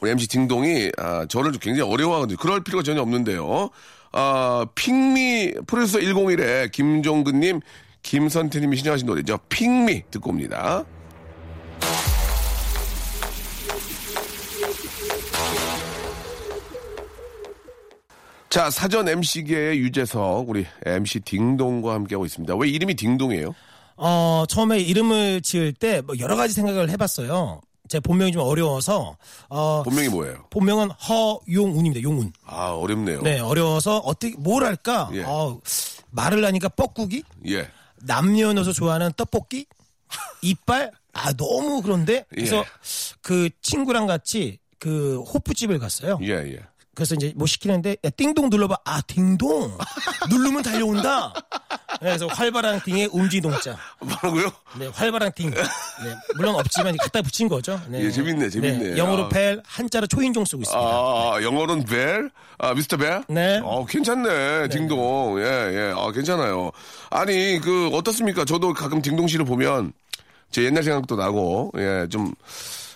우리 0.00 0.10
MC 0.12 0.28
딩동이, 0.28 0.90
아, 0.96 1.26
저를 1.28 1.52
좀 1.52 1.60
굉장히 1.60 1.90
어려워하거든요. 1.90 2.36
그럴 2.38 2.62
필요가 2.62 2.82
전혀 2.82 3.00
없는데요. 3.02 3.70
아, 4.12 4.66
Pick 4.74 5.27
Me 5.27 5.54
Produce 5.66 5.98
101의 5.98 6.70
김종근님, 6.72 7.60
김선태님이 8.02 8.76
신청하신 8.76 9.06
노래죠. 9.06 9.38
Pick 9.48 9.85
Me 9.85 10.04
듣고 10.10 10.30
옵니다. 10.30 10.84
자, 18.50 18.70
사전 18.70 19.08
MC계의 19.08 19.78
유재석, 19.78 20.48
우리 20.48 20.64
MC 20.86 21.20
딩동과 21.20 21.92
함께하고 21.94 22.24
있습니다. 22.24 22.56
왜 22.56 22.68
이름이 22.68 22.94
딩동이에요? 22.94 23.54
어, 23.96 24.44
처음에 24.48 24.78
이름을 24.80 25.42
지을 25.42 25.72
때 25.74 26.00
뭐 26.02 26.18
여러 26.18 26.36
가지 26.36 26.54
생각을 26.54 26.88
해봤어요. 26.90 27.60
제 27.88 28.00
본명이 28.00 28.32
좀 28.32 28.42
어려워서 28.42 29.16
어, 29.48 29.82
본명이 29.82 30.08
뭐예요? 30.10 30.44
본명은 30.50 30.90
허용운입니다. 30.90 32.02
용운. 32.02 32.32
아, 32.44 32.70
어렵네요. 32.70 33.22
네, 33.22 33.38
어려워서 33.40 33.98
어떻게 33.98 34.34
뭘 34.38 34.64
할까? 34.64 35.10
예. 35.14 35.22
어, 35.24 35.58
말을 36.10 36.44
하니까 36.44 36.68
뻐꾸기, 36.68 37.22
예. 37.48 37.68
남녀노소 38.02 38.72
좋아하는 38.72 39.12
떡볶이, 39.16 39.66
이빨. 40.42 40.92
아 41.14 41.32
너무 41.32 41.82
그런데 41.82 42.24
그래서 42.28 42.58
예. 42.58 42.64
그 43.22 43.48
친구랑 43.60 44.06
같이 44.06 44.58
그 44.78 45.20
호프집을 45.22 45.80
갔어요. 45.80 46.18
예, 46.22 46.28
예. 46.28 46.60
그래서 46.94 47.14
이제 47.16 47.32
뭐 47.34 47.46
시키는데 47.46 47.96
야, 48.04 48.10
띵동 48.10 48.50
눌러봐. 48.50 48.76
아 48.84 49.00
띵동 49.00 49.78
누르면 50.30 50.62
달려온다. 50.62 51.32
네, 52.00 52.08
그래서 52.10 52.26
활발한 52.26 52.80
띵의 52.84 53.10
움지동자. 53.12 53.76
뭐라고요? 54.00 54.50
네, 54.78 54.86
활발한 54.92 55.32
띵. 55.34 55.50
네, 55.50 55.64
물론 56.36 56.54
없지만 56.54 56.96
갖다 56.96 57.22
붙인 57.22 57.48
거죠. 57.48 57.80
네. 57.88 58.04
예, 58.04 58.10
재밌네, 58.10 58.48
재밌네. 58.50 58.96
영어로 58.96 59.24
아. 59.24 59.28
벨, 59.28 59.60
한자로 59.66 60.06
초인종 60.06 60.44
쓰고 60.44 60.62
있습니다. 60.62 60.88
아, 60.88 61.38
영어로는 61.42 61.84
벨? 61.84 62.30
아, 62.58 62.74
미스터 62.74 62.96
벨? 62.96 63.22
네. 63.28 63.60
어, 63.62 63.84
괜찮네, 63.86 64.68
딩동. 64.68 65.40
예, 65.40 65.44
예. 65.44 65.94
아, 65.96 66.10
괜찮아요. 66.12 66.70
아니, 67.10 67.60
그, 67.60 67.88
어떻습니까? 67.92 68.44
저도 68.44 68.72
가끔 68.74 69.02
딩동 69.02 69.26
씨를 69.26 69.44
보면 69.44 69.92
제 70.50 70.64
옛날 70.64 70.82
생각도 70.82 71.16
나고, 71.16 71.72
예, 71.78 72.06
좀, 72.10 72.32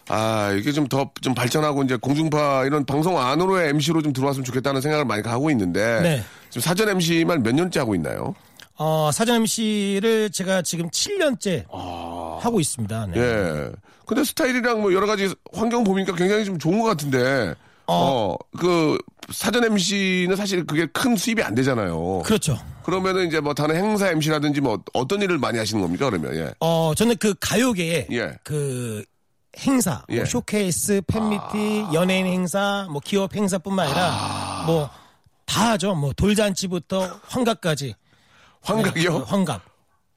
아, 0.08 0.52
이게 0.58 0.72
좀 0.72 0.86
더, 0.88 1.10
좀 1.20 1.34
발전하고 1.34 1.82
이제 1.84 1.96
공중파 1.96 2.64
이런 2.64 2.84
방송 2.84 3.18
안으로의 3.18 3.70
MC로 3.70 4.02
좀 4.02 4.12
들어왔으면 4.12 4.44
좋겠다는 4.44 4.80
생각을 4.80 5.04
많이 5.04 5.22
하고 5.26 5.50
있는데. 5.50 6.00
네. 6.00 6.24
지금 6.50 6.60
사전 6.62 6.88
MC만 6.88 7.42
몇 7.42 7.54
년째 7.54 7.80
하고 7.80 7.94
있나요? 7.94 8.34
어, 8.78 9.10
사전 9.12 9.36
MC를 9.36 10.30
제가 10.30 10.62
지금 10.62 10.88
7년째 10.90 11.66
하고 11.70 12.60
있습니다. 12.60 13.06
네. 13.06 13.20
아. 13.20 13.22
예. 13.22 13.72
근데 14.06 14.24
스타일이랑 14.24 14.82
뭐 14.82 14.92
여러 14.92 15.06
가지 15.06 15.34
환경 15.52 15.84
보니까 15.84 16.14
굉장히 16.14 16.44
좀 16.44 16.58
좋은 16.58 16.80
것 16.80 16.88
같은데. 16.88 17.54
어, 17.86 18.36
그, 18.58 18.96
사전 19.30 19.64
MC는 19.64 20.36
사실 20.36 20.64
그게 20.64 20.86
큰 20.86 21.16
수입이 21.16 21.42
안 21.42 21.54
되잖아요. 21.54 22.22
그렇죠. 22.24 22.58
그러면은 22.84 23.26
이제 23.26 23.40
뭐 23.40 23.54
다른 23.54 23.76
행사 23.76 24.08
MC라든지 24.10 24.60
뭐 24.60 24.78
어떤 24.92 25.20
일을 25.22 25.38
많이 25.38 25.58
하시는 25.58 25.80
겁니까, 25.80 26.08
그러면? 26.10 26.34
예. 26.34 26.52
어, 26.60 26.92
저는 26.96 27.16
그 27.18 27.34
가요계에 27.40 28.08
예. 28.12 28.36
그 28.42 29.04
행사, 29.58 30.02
뭐 30.08 30.18
예. 30.18 30.24
쇼케이스, 30.24 31.02
팬미티, 31.06 31.86
연예인 31.92 32.26
행사, 32.26 32.86
뭐 32.90 33.00
기업 33.04 33.36
행사뿐만 33.36 33.86
아니라 33.86 34.64
뭐다 34.66 35.72
하죠. 35.72 35.94
뭐 35.94 36.12
돌잔치부터 36.14 37.20
환갑까지. 37.24 37.94
환각이요? 38.62 39.18
네, 39.18 39.24
환갑. 39.26 39.62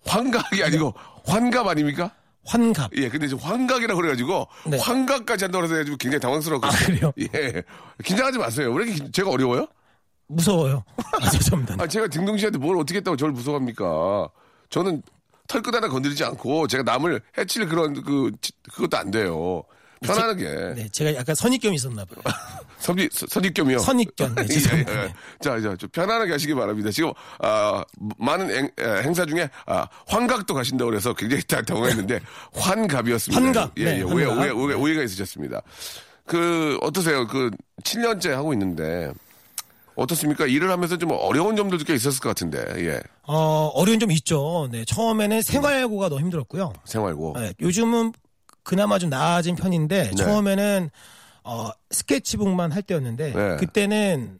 환각이 0.06 0.64
아니고 0.64 0.94
환갑 1.26 1.68
아닙니까? 1.68 2.12
환갑. 2.46 2.92
예, 2.98 3.10
근데 3.10 3.28
지금 3.28 3.44
환각이라고 3.44 4.00
그래가지고 4.00 4.48
네. 4.68 4.78
환각까지 4.80 5.46
한다고 5.46 5.64
해서 5.66 5.76
굉장히 5.98 6.20
당황스럽거든요. 6.20 6.78
아, 6.80 6.86
그래요? 6.86 7.14
예. 7.34 7.64
긴장하지 8.04 8.38
마세요. 8.38 8.72
왜 8.72 8.86
이렇게 8.86 9.04
기- 9.06 9.12
제가 9.12 9.32
어려워요? 9.32 9.66
무서워요. 10.28 10.84
아, 11.22 11.30
죄송합니다. 11.30 11.76
아, 11.84 11.88
제가 11.88 12.08
딩동 12.08 12.38
씨한테 12.38 12.60
뭘 12.60 12.78
어떻게 12.78 12.98
했다고 12.98 13.18
저를 13.18 13.34
무서워합니까? 13.34 14.30
저는 14.70 15.02
털끝 15.48 15.74
하나 15.74 15.88
건드리지 15.88 16.24
않고 16.24 16.68
제가 16.68 16.84
남을 16.84 17.22
해칠 17.38 17.68
그런 17.68 18.02
그, 18.04 18.32
지- 18.42 18.52
그것도 18.74 18.98
안 18.98 19.10
돼요. 19.12 19.64
편안하게. 20.06 20.74
네, 20.76 20.90
제가 20.92 21.16
약간 21.16 21.36
선입견이 21.36 21.76
있었나 21.76 22.06
봐요. 22.06 22.20
선입, 22.80 23.12
선입견이요? 23.14 23.80
선입견. 23.80 24.36
네, 24.36 24.42
예, 24.44 24.48
죄송합니다. 24.48 25.04
예. 25.06 25.14
자, 25.42 25.60
자, 25.60 25.76
좀 25.76 25.90
편안하게 25.90 26.32
하시기 26.34 26.54
바랍니다. 26.54 26.92
지금, 26.92 27.12
아, 27.40 27.84
많은 28.18 28.50
행, 28.52 28.66
에, 28.80 29.04
행사 29.04 29.26
중에, 29.26 29.50
아, 29.66 29.88
환각도 30.08 30.54
가신다고 30.54 30.92
그래서 30.92 31.14
굉장히 31.14 31.44
다 31.44 31.62
당황했는데, 31.62 32.20
환갑이었습니다. 32.54 33.42
환갑. 33.44 33.72
예, 33.78 33.86
네, 33.86 33.98
예. 34.00 34.02
오해. 34.04 34.26
오해, 34.26 34.50
오해, 34.50 34.76
오해가 34.76 35.04
있으셨습니다. 35.04 35.62
그, 36.26 36.78
어떠세요? 36.82 37.28
그, 37.28 37.50
7년째 37.84 38.30
하고 38.32 38.54
있는데, 38.54 39.12
어떻습니까? 39.96 40.46
일을 40.46 40.70
하면서 40.70 40.98
좀 40.98 41.12
어려운 41.12 41.56
점들도 41.56 41.86
꽤 41.86 41.96
있었을 41.96 42.20
것 42.20 42.30
같은데, 42.30 42.60
예. 42.86 43.00
어, 43.24 43.72
어려운 43.74 44.00
점 44.00 44.12
있죠. 44.12 44.68
네, 44.72 44.84
처음에는 44.86 45.42
생활고가 45.42 46.10
너무 46.10 46.22
힘들었고요. 46.22 46.74
생활고. 46.84 47.36
네, 47.40 47.54
요즘은 47.62 48.12
그나마 48.66 49.00
좀 49.00 49.10
나아진 49.10 49.56
편인데 49.56 50.10
네. 50.10 50.16
처음에는 50.16 50.90
어, 51.46 51.70
스케치북만 51.92 52.72
할 52.74 52.82
때였는데 52.82 53.32
네. 53.34 53.56
그때는 53.58 54.40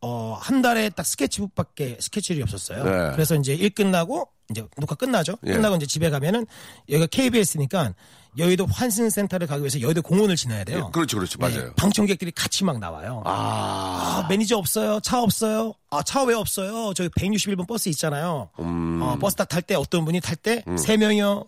어, 0.00 0.36
한 0.40 0.62
달에 0.62 0.88
딱 0.90 1.04
스케치북밖에 1.04 1.98
스케치일이 2.00 2.42
없었어요. 2.42 2.84
네. 2.84 3.10
그래서 3.12 3.34
이제 3.34 3.54
일 3.54 3.70
끝나고 3.70 4.28
이제 4.50 4.64
녹화 4.78 4.94
끝나죠. 4.94 5.36
예. 5.46 5.52
끝나고 5.52 5.76
이제 5.76 5.86
집에 5.86 6.10
가면은 6.10 6.46
여기가 6.88 7.06
KBS니까 7.06 7.94
여의도 8.38 8.66
환승센터를 8.66 9.46
가기 9.46 9.60
위해서 9.62 9.80
여의도 9.80 10.02
공원을 10.02 10.36
지나야 10.36 10.64
돼요. 10.64 10.86
예, 10.88 10.92
그렇죠, 10.92 11.18
그렇죠. 11.18 11.38
네, 11.38 11.48
맞아요. 11.54 11.72
방청객들이 11.74 12.30
같이 12.32 12.64
막 12.64 12.78
나와요. 12.78 13.22
아, 13.26 14.22
아, 14.24 14.26
매니저 14.28 14.56
없어요? 14.56 15.00
차 15.00 15.20
없어요? 15.22 15.74
아, 15.90 16.02
차 16.02 16.24
왜 16.24 16.34
없어요? 16.34 16.94
저기 16.94 17.08
161번 17.10 17.66
버스 17.68 17.88
있잖아요. 17.90 18.48
음. 18.58 19.00
어, 19.02 19.16
버스 19.18 19.36
딱탈때 19.36 19.74
어떤 19.74 20.04
분이 20.04 20.20
탈 20.20 20.36
때세 20.36 20.96
명이요. 20.96 21.44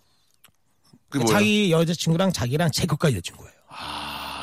뭐예요? 1.19 1.33
자기 1.37 1.71
여자친구랑 1.71 2.31
자기랑 2.33 2.71
제 2.71 2.85
것까지 2.85 3.15
여자친구예요. 3.17 3.51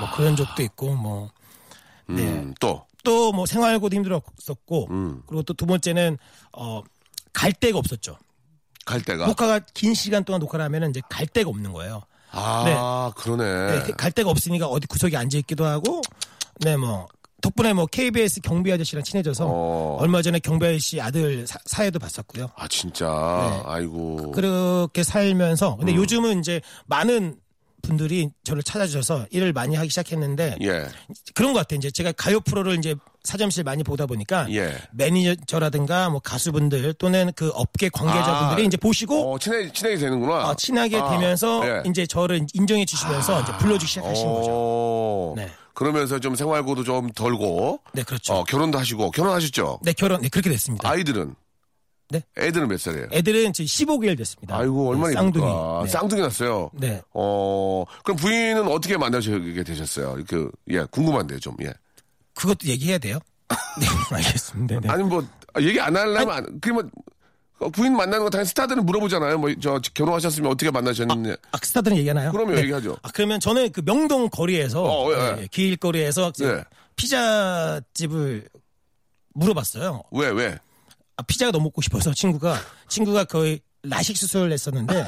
뭐 0.01 0.11
그런 0.15 0.37
적도 0.37 0.63
있고 0.63 0.95
뭐. 0.95 1.31
네. 2.09 2.23
음, 2.23 2.55
또. 2.61 2.87
또 3.05 3.33
뭐 3.33 3.47
생활고도 3.47 3.97
힘들었었고 3.97 4.87
음. 4.91 5.23
그리고 5.27 5.43
또 5.43 5.55
두 5.55 5.67
번째는 5.67 6.19
어 6.53 6.83
갈 7.33 7.51
데가 7.53 7.79
없었죠. 7.79 8.19
갈 8.85 9.01
데가. 9.01 9.27
녹화가 9.27 9.61
긴 9.73 9.95
시간 9.95 10.23
동안 10.23 10.41
녹화를 10.41 10.63
하면은 10.67 10.91
이제 10.91 11.01
갈 11.09 11.27
데가 11.27 11.49
없는 11.49 11.73
거예요. 11.73 12.03
아, 12.31 13.13
그러네. 13.17 13.85
네, 13.85 13.93
갈 13.93 14.13
데가 14.13 14.29
없으니까 14.31 14.67
어디 14.67 14.87
구석에 14.87 15.17
앉아 15.17 15.39
있기도 15.39 15.65
하고 15.65 16.03
네 16.61 16.77
뭐 16.77 17.09
덕분에 17.43 17.75
뭐 17.75 17.87
KBS 17.87 18.41
경비 18.41 18.73
아저씨랑 18.73 19.05
친해져서 19.05 19.45
어. 19.47 19.97
얼마 20.01 20.23
전에 20.23 20.39
경비 20.39 20.65
아저씨 20.65 21.01
아들 21.01 21.47
사, 21.47 21.59
사회도 21.67 21.99
봤었고요. 21.99 22.51
아, 22.57 22.67
진짜. 22.69 23.05
네. 23.07 23.63
아이고. 23.67 24.31
그렇게 24.33 25.03
살면서 25.03 25.75
음. 25.75 25.79
근데 25.79 25.95
요즘은 25.95 26.39
이제 26.39 26.63
많은 26.87 27.37
분들이 27.83 28.31
저를 28.45 28.63
찾아주셔서 28.63 29.27
일을 29.31 29.53
많이 29.53 29.75
하기 29.75 29.89
시작했는데 29.91 30.57
예. 30.63 30.87
그런 31.35 31.53
것 31.53 31.59
같아요. 31.59 31.79
이제 31.79 31.91
제가 31.91 32.13
가요 32.13 32.41
프로를 32.41 32.79
이제 32.79 32.95
사점실 33.25 33.65
많이 33.65 33.83
보다 33.83 34.07
보니까 34.07 34.47
예. 34.53 34.77
매니저라든가 34.93 36.09
뭐 36.11 36.21
가수분들 36.21 36.95
또는 36.95 37.33
그 37.35 37.51
업계 37.55 37.89
관계자분들이 37.89 38.63
아, 38.63 38.67
이제 38.67 38.77
보시고 38.77 39.35
어, 39.35 39.39
친해, 39.41 39.71
친하게 39.73 39.99
되는구나. 39.99 40.49
어, 40.49 40.55
친하게 40.55 40.97
아, 40.97 41.11
되면서 41.11 41.67
예. 41.67 41.83
이제 41.89 42.07
저를 42.07 42.47
인정해 42.55 42.85
주시면서 42.85 43.43
이제 43.43 43.53
불러주기 43.59 43.89
시작하신 43.89 44.33
거죠. 44.33 44.51
오. 44.53 45.35
네. 45.37 45.51
그러면서 45.75 46.19
좀 46.19 46.35
생활고도 46.35 46.85
좀 46.85 47.11
덜고. 47.13 47.81
네, 47.93 48.03
그렇죠. 48.03 48.35
어, 48.35 48.45
결혼도 48.45 48.79
하시고. 48.79 49.11
결혼하셨죠? 49.11 49.81
네, 49.83 49.93
결혼, 49.93 50.21
네, 50.21 50.29
그렇게 50.29 50.51
됐습니다. 50.51 50.89
아이들은? 50.89 51.35
네. 52.11 52.23
애들은 52.37 52.69
몇 52.69 52.79
살이에요? 52.79 53.07
애들은 53.11 53.55
지금 53.55 53.67
15개월 53.67 54.19
됐습니다. 54.19 54.57
아이고, 54.59 54.91
얼마나 54.91 55.09
네, 55.09 55.15
쌍둥이. 55.15 55.45
이쁠까. 55.47 55.81
네. 55.85 55.91
쌍둥이 55.91 56.21
났어요. 56.23 56.71
네. 56.75 57.01
어, 57.15 57.85
그럼 58.05 58.17
부인은 58.19 58.69
어떻게 58.69 58.99
만나시게 58.99 59.63
되셨어요? 59.65 60.19
그, 60.29 60.51
예, 60.71 60.85
궁금한데요, 60.91 61.39
좀, 61.41 61.57
예. 61.63 61.73
그것도 62.35 62.67
얘기해야 62.69 62.99
돼요? 62.99 63.19
네, 63.81 63.87
알겠습니다. 64.17 64.81
네. 64.81 64.89
아니, 64.91 65.03
뭐, 65.05 65.27
아, 65.55 65.61
얘기 65.63 65.81
안 65.81 65.97
하려면, 65.97 66.31
안, 66.31 66.61
그러면, 66.61 66.91
어, 66.97 67.12
부인 67.71 67.97
만나는 67.97 68.25
거 68.25 68.31
당연히 68.31 68.49
스타들은 68.49 68.85
물어보잖아요. 68.87 69.39
뭐, 69.39 69.51
저, 69.61 69.81
결혼하셨으면 69.95 70.51
어떻게 70.51 70.71
만나셨느냐. 70.71 71.35
아, 71.53 71.59
스타들은 71.63 71.97
얘기하나요? 71.99 72.33
그럼요, 72.33 72.57
얘기하죠. 72.59 72.97
아, 73.03 73.09
그러면 73.13 73.41
저는 73.41 73.73
그 73.73 73.83
명동 73.85 74.29
거리에서, 74.31 74.83
어, 74.83 75.13
예. 75.13 75.43
예, 75.43 75.47
길거리에서 75.51 76.33
예. 76.43 76.65
피자 76.97 77.81
집을 77.95 78.49
물어봤어요. 79.35 80.03
왜, 80.13 80.29
왜? 80.29 80.59
아, 81.17 81.23
피자가 81.23 81.53
너무 81.53 81.65
먹고 81.65 81.83
싶어서 81.83 82.13
친구가, 82.13 82.59
친구가 82.89 83.25
거의 83.25 83.61
라식 83.83 84.17
수술을 84.17 84.53
했었는데, 84.53 85.07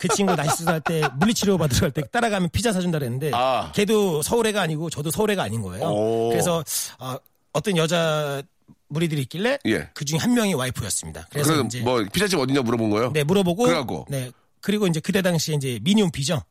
그 0.00 0.08
친구 0.08 0.34
라식 0.34 0.52
수술할 0.56 0.80
때 0.80 1.02
물리치료 1.18 1.58
받으러 1.58 1.80
갈 1.80 1.90
때 1.92 2.02
따라가면 2.10 2.48
피자 2.50 2.72
사준다 2.72 2.98
그랬는데, 2.98 3.30
아. 3.34 3.70
걔도 3.74 4.22
서울애가 4.22 4.60
아니고 4.62 4.90
저도 4.90 5.10
서울애가 5.10 5.42
아닌 5.42 5.62
거예요. 5.62 5.84
오. 5.86 6.28
그래서, 6.30 6.64
아, 6.98 7.18
어떤 7.52 7.76
여자 7.76 8.42
무리들이 8.90 9.22
있길래, 9.22 9.58
예. 9.66 9.88
그 9.94 10.04
중에 10.04 10.18
한 10.18 10.34
명이 10.34 10.54
와이프였습니다. 10.54 11.28
그래서 11.30 11.52
그래서 11.52 11.66
이제, 11.66 11.80
뭐, 11.80 12.04
피자집 12.12 12.38
어디냐 12.38 12.62
물어본 12.62 12.90
거예요? 12.90 13.12
네, 13.12 13.24
물어보고. 13.24 13.64
그래갖고? 13.64 14.06
네. 14.10 14.30
그리고 14.60 14.86
이제 14.86 15.00
그때 15.00 15.22
당시에 15.22 15.54
이제 15.54 15.78
미니홈 15.82 16.10
비죠. 16.10 16.42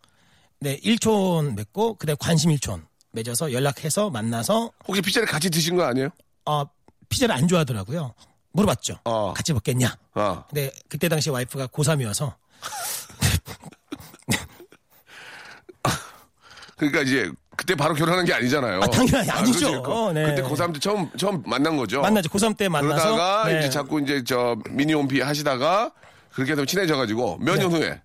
네, 0.62 0.78
1촌 0.80 1.56
맺고, 1.56 1.96
그다음 1.96 2.18
관심 2.18 2.52
1촌 2.52 2.82
맺어서 3.12 3.52
연락해서 3.54 4.10
만나서, 4.10 4.72
혹시 4.88 5.02
피자를 5.02 5.28
같이 5.28 5.50
드신 5.50 5.76
거 5.76 5.84
아니에요? 5.84 6.10
어, 6.46 6.64
피자를 7.10 7.36
안 7.36 7.48
좋아하더라고요. 7.48 8.14
물어봤죠. 8.54 9.00
어. 9.04 9.34
같이 9.34 9.54
먹겠냐. 9.54 9.96
아. 10.14 10.46
근데 10.50 10.72
그때 10.88 11.10
당시 11.10 11.30
와이프가 11.30 11.68
고3이어서, 11.68 12.34
그러니까 16.78 17.02
이제, 17.02 17.30
그때 17.70 17.76
바로 17.78 17.94
결혼한 17.94 18.26
게 18.26 18.34
아니잖아요. 18.34 18.80
아, 18.82 18.88
당연히 18.88 19.30
아니죠. 19.30 19.84
그렇지. 19.84 19.84
그- 19.84 20.12
네. 20.20 20.24
그때 20.26 20.42
고3 20.42 20.74
때 20.74 20.80
처음, 20.80 21.08
처음 21.18 21.44
만난 21.46 21.78
거죠. 21.78 22.02
만나죠. 22.02 22.28
고3 22.30 22.58
때 22.58 22.68
만나서. 22.68 23.12
그러다가 23.12 23.48
네. 23.48 23.60
이제 23.60 23.70
자꾸 23.70 24.02
이제 24.02 24.24
저 24.24 24.58
미니홈피 24.72 25.22
하시다가 25.22 25.92
그렇게 26.34 26.54
해서 26.54 26.66
친해져 26.66 26.96
가지고 26.98 27.38
몇 27.40 27.60
년 27.60 27.72
후에? 27.72 28.02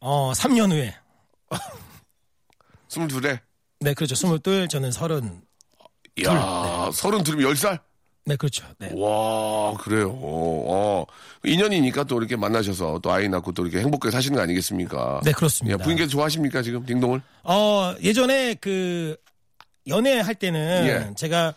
어, 0.00 0.30
3년 0.36 0.70
후에. 0.70 0.94
22에? 2.88 3.40
네, 3.80 3.94
그렇죠. 3.94 4.14
22, 4.14 4.68
저는 4.68 4.92
30. 4.92 5.24
이야, 6.18 6.90
서른 6.92 7.24
둘이면 7.24 7.52
10살? 7.54 7.80
네, 8.28 8.36
그렇죠. 8.36 8.62
네. 8.78 8.90
와, 8.94 9.74
그래요. 9.78 10.10
어, 10.20 11.06
인연이니까 11.44 12.04
또 12.04 12.18
이렇게 12.18 12.36
만나셔서 12.36 13.00
또 13.02 13.10
아이 13.10 13.26
낳고 13.26 13.52
또 13.52 13.66
이렇게 13.66 13.82
행복하게 13.82 14.10
사시는 14.10 14.36
거 14.36 14.42
아니겠습니까? 14.42 15.22
네, 15.24 15.30
예, 15.30 15.32
그렇습니다. 15.32 15.82
부인께서 15.82 16.10
좋아하십니까, 16.10 16.60
지금, 16.60 16.84
딩동을? 16.84 17.22
어, 17.44 17.94
예전에 18.02 18.54
그 18.60 19.16
연애할 19.86 20.34
때는 20.34 20.86
예. 20.86 21.14
제가 21.16 21.54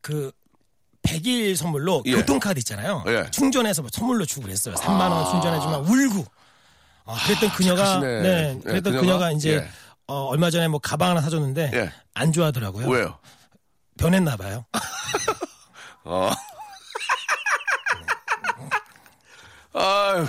그 0.00 0.32
100일 1.02 1.54
선물로 1.54 2.02
예. 2.06 2.14
교통카드 2.14 2.58
있잖아요. 2.60 3.04
예. 3.08 3.26
충전해서 3.30 3.82
뭐 3.82 3.90
선물로 3.92 4.24
주고 4.24 4.44
그랬어요. 4.44 4.74
3만 4.76 5.10
원 5.10 5.30
충전해주면 5.30 5.80
울고. 5.84 6.24
어, 7.04 7.14
그랬던 7.26 7.50
그녀가 7.50 7.84
착하시네. 7.84 8.22
네, 8.22 8.54
예, 8.56 8.60
그랬던 8.62 8.92
그녀가? 8.94 9.00
그녀가 9.00 9.30
이제 9.32 9.56
예. 9.56 9.68
어, 10.06 10.24
얼마 10.28 10.50
전에 10.50 10.66
뭐 10.66 10.80
가방 10.80 11.10
하나 11.10 11.20
사줬는데 11.20 11.72
예. 11.74 11.92
안 12.14 12.32
좋아하더라고요. 12.32 12.88
왜요? 12.88 13.18
변했나 13.98 14.36
봐요. 14.38 14.64
어. 16.08 16.30
아유, 19.74 20.26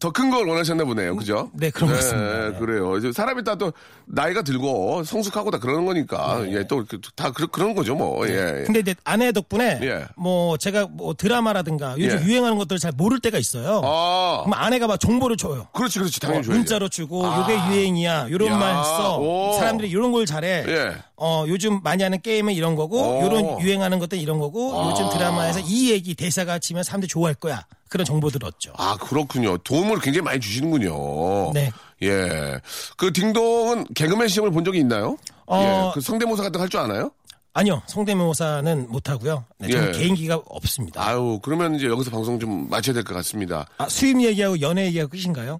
더 0.00 0.10
큰 0.12 0.30
걸 0.30 0.46
원하셨나 0.48 0.84
보네요. 0.84 1.16
그죠? 1.16 1.50
네, 1.54 1.70
그런 1.70 1.90
것 1.90 1.96
같습니다. 1.96 2.50
네. 2.50 2.58
그래요. 2.58 2.96
이제 2.98 3.12
사람이 3.12 3.44
다 3.44 3.56
또 3.58 3.72
나이가 4.06 4.42
들고 4.42 5.02
성숙하고 5.04 5.50
다 5.50 5.58
그러는 5.58 5.84
거니까. 5.84 6.44
예, 6.48 6.66
또다 6.66 7.32
그런 7.32 7.74
거죠, 7.74 7.94
뭐. 7.94 8.26
예. 8.28 8.32
네. 8.34 8.62
근데 8.64 8.80
이제 8.80 8.94
아내 9.04 9.32
덕분에 9.32 9.80
예. 9.82 10.06
뭐 10.16 10.56
제가 10.56 10.86
뭐 10.90 11.14
드라마라든가 11.14 11.96
요즘 11.98 12.20
예. 12.20 12.24
유행하는 12.24 12.56
것들을 12.58 12.78
잘 12.78 12.92
모를 12.96 13.18
때가 13.20 13.38
있어요. 13.38 13.80
아, 13.84 14.42
그럼 14.44 14.54
아내가 14.54 14.86
막 14.86 14.98
정보를 15.00 15.36
줘요. 15.36 15.66
그렇지, 15.74 15.98
그렇지. 15.98 16.20
당연히 16.20 16.38
어, 16.38 16.42
줘야죠. 16.42 16.56
문자로 16.58 16.88
주고 16.88 17.24
요게 17.26 17.54
유행이야. 17.70 18.28
요런 18.30 18.48
야, 18.52 18.56
말 18.56 18.84
써. 18.84 19.18
오. 19.18 19.52
사람들이 19.54 19.90
이런 19.90 20.12
걸 20.12 20.24
잘해. 20.26 20.64
예. 20.68 20.94
어, 21.16 21.44
요즘 21.48 21.80
많이 21.82 22.02
하는 22.02 22.20
게임은 22.20 22.54
이런 22.54 22.76
거고 22.76 23.18
오. 23.18 23.22
요런 23.24 23.60
유행하는 23.60 23.98
것들 23.98 24.18
이런 24.18 24.38
거고 24.38 24.90
요즘 24.90 25.08
드라마에서 25.10 25.60
이 25.60 25.90
얘기 25.90 26.14
대사가 26.14 26.58
치면 26.58 26.84
사람들이 26.84 27.08
좋아할 27.08 27.34
거야. 27.34 27.64
그런 27.88 28.04
정보들을 28.04 28.46
얻죠. 28.46 28.72
아, 28.76 28.96
그렇군요. 28.96 29.56
도움을 29.58 30.00
굉장히 30.00 30.22
많이 30.24 30.40
주시는군요. 30.40 31.52
네. 31.52 31.70
예. 32.02 32.60
그 32.96 33.12
딩동은 33.12 33.86
개그맨 33.94 34.28
시험을 34.28 34.52
본 34.52 34.64
적이 34.64 34.78
있나요? 34.80 35.16
어. 35.46 35.90
예. 35.90 35.94
그 35.94 36.00
성대모사 36.00 36.42
같은 36.42 36.52
거 36.58 36.60
할 36.60 36.68
줄 36.68 36.80
아나요? 36.80 37.10
아니요. 37.54 37.82
성대모사는 37.86 38.88
못 38.90 39.08
하고요. 39.08 39.44
네, 39.58 39.68
저는 39.70 39.88
예. 39.94 39.98
개인기가 39.98 40.42
없습니다. 40.46 41.04
아유, 41.04 41.40
그러면 41.42 41.74
이제 41.74 41.86
여기서 41.86 42.10
방송 42.10 42.38
좀 42.38 42.68
마쳐야 42.70 42.94
될 42.94 43.02
것 43.04 43.14
같습니다. 43.14 43.66
아, 43.78 43.88
수입 43.88 44.20
얘기하고 44.22 44.60
연애 44.60 44.84
얘기하고 44.86 45.10
끝인가요? 45.10 45.58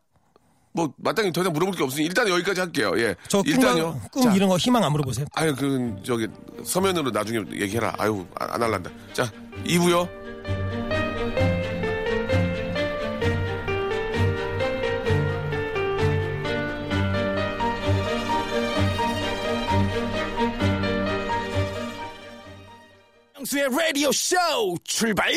뭐, 0.72 0.92
마땅히 0.98 1.32
더 1.32 1.40
이상 1.40 1.52
물어볼 1.52 1.74
게 1.74 1.82
없으니 1.82 2.04
일단 2.06 2.28
여기까지 2.28 2.60
할게요. 2.60 2.92
예. 2.98 3.16
저 3.26 3.42
꿈, 3.42 3.50
일단요. 3.50 3.98
꿈 4.12 4.22
자, 4.22 4.32
이런 4.34 4.48
거 4.48 4.56
희망 4.58 4.84
안 4.84 4.92
물어보세요. 4.92 5.26
아유, 5.34 5.56
그, 5.56 5.96
저기, 6.04 6.28
서면으로 6.62 7.10
나중에 7.10 7.40
얘기해라. 7.60 7.94
아유, 7.98 8.24
안, 8.38 8.50
안 8.50 8.62
할란다. 8.62 8.90
자, 9.12 9.28
2부요. 9.64 10.87
명수의 23.48 23.68
라디오 23.70 24.12
쇼 24.12 24.36
출발! 24.84 25.32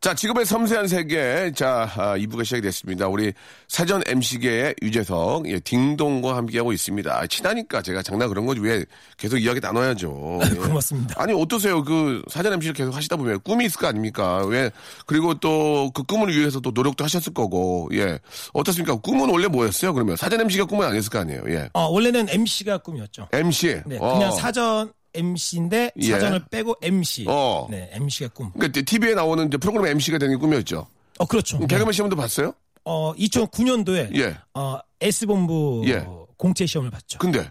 자, 0.00 0.14
지금의 0.14 0.46
섬세한 0.46 0.86
세계. 0.86 1.50
자, 1.56 1.90
아, 1.96 2.16
2부가 2.16 2.44
시작이 2.44 2.62
됐습니다. 2.62 3.08
우리 3.08 3.32
사전 3.66 4.00
MC계의 4.06 4.76
유재석, 4.80 5.48
예, 5.50 5.58
딩동과 5.58 6.36
함께하고 6.36 6.72
있습니다. 6.72 7.12
아, 7.12 7.26
친하니까 7.26 7.82
제가 7.82 8.00
장난 8.04 8.28
그런 8.28 8.46
거지. 8.46 8.60
왜 8.60 8.84
계속 9.16 9.38
이야기 9.38 9.58
나눠야죠. 9.58 10.38
예. 10.54 10.54
고맙습니다. 10.54 11.16
아니, 11.20 11.32
어떠세요? 11.32 11.82
그 11.82 12.22
사전 12.30 12.52
MC를 12.52 12.74
계속 12.74 12.94
하시다 12.94 13.16
보면 13.16 13.40
꿈이 13.40 13.64
있을 13.66 13.80
거 13.80 13.88
아닙니까? 13.88 14.44
왜, 14.46 14.70
그리고 15.06 15.34
또 15.34 15.90
그 15.92 16.04
꿈을 16.04 16.28
위해서 16.32 16.60
또 16.60 16.70
노력도 16.70 17.02
하셨을 17.02 17.34
거고, 17.34 17.88
예. 17.94 18.20
어떻습니까? 18.52 18.94
꿈은 19.00 19.28
원래 19.30 19.48
뭐였어요? 19.48 19.92
그러면 19.92 20.14
사전 20.16 20.40
MC가 20.42 20.64
꿈은 20.66 20.86
아니었을 20.86 21.10
거 21.10 21.18
아니에요? 21.18 21.42
예. 21.48 21.68
어, 21.72 21.88
원래는 21.88 22.28
MC가 22.28 22.78
꿈이었죠. 22.78 23.28
MC. 23.32 23.82
네, 23.84 23.98
어. 24.00 24.14
그냥 24.14 24.30
사전 24.30 24.92
MC인데 25.14 25.92
예. 25.96 26.10
사전을 26.12 26.46
빼고 26.50 26.76
MC. 26.82 27.24
어. 27.28 27.66
네, 27.70 27.88
MC가 27.92 28.28
꿈. 28.34 28.50
그러니까 28.52 28.80
TV에 28.82 29.14
나오는 29.14 29.46
이제 29.48 29.56
프로그램 29.56 29.86
MC가 29.92 30.18
되는 30.18 30.34
게 30.36 30.40
꿈이었죠. 30.40 30.86
어, 31.18 31.26
그렇죠. 31.26 31.58
네. 31.58 31.66
개그맨 31.66 31.92
시험도 31.92 32.14
봤어요? 32.16 32.52
어, 32.84 33.12
2009년도에 33.14 34.14
예. 34.16 34.36
어, 34.54 34.78
S본부 35.00 35.82
예. 35.86 36.06
공채 36.36 36.64
시험을 36.66 36.90
봤죠. 36.90 37.18
근데, 37.18 37.50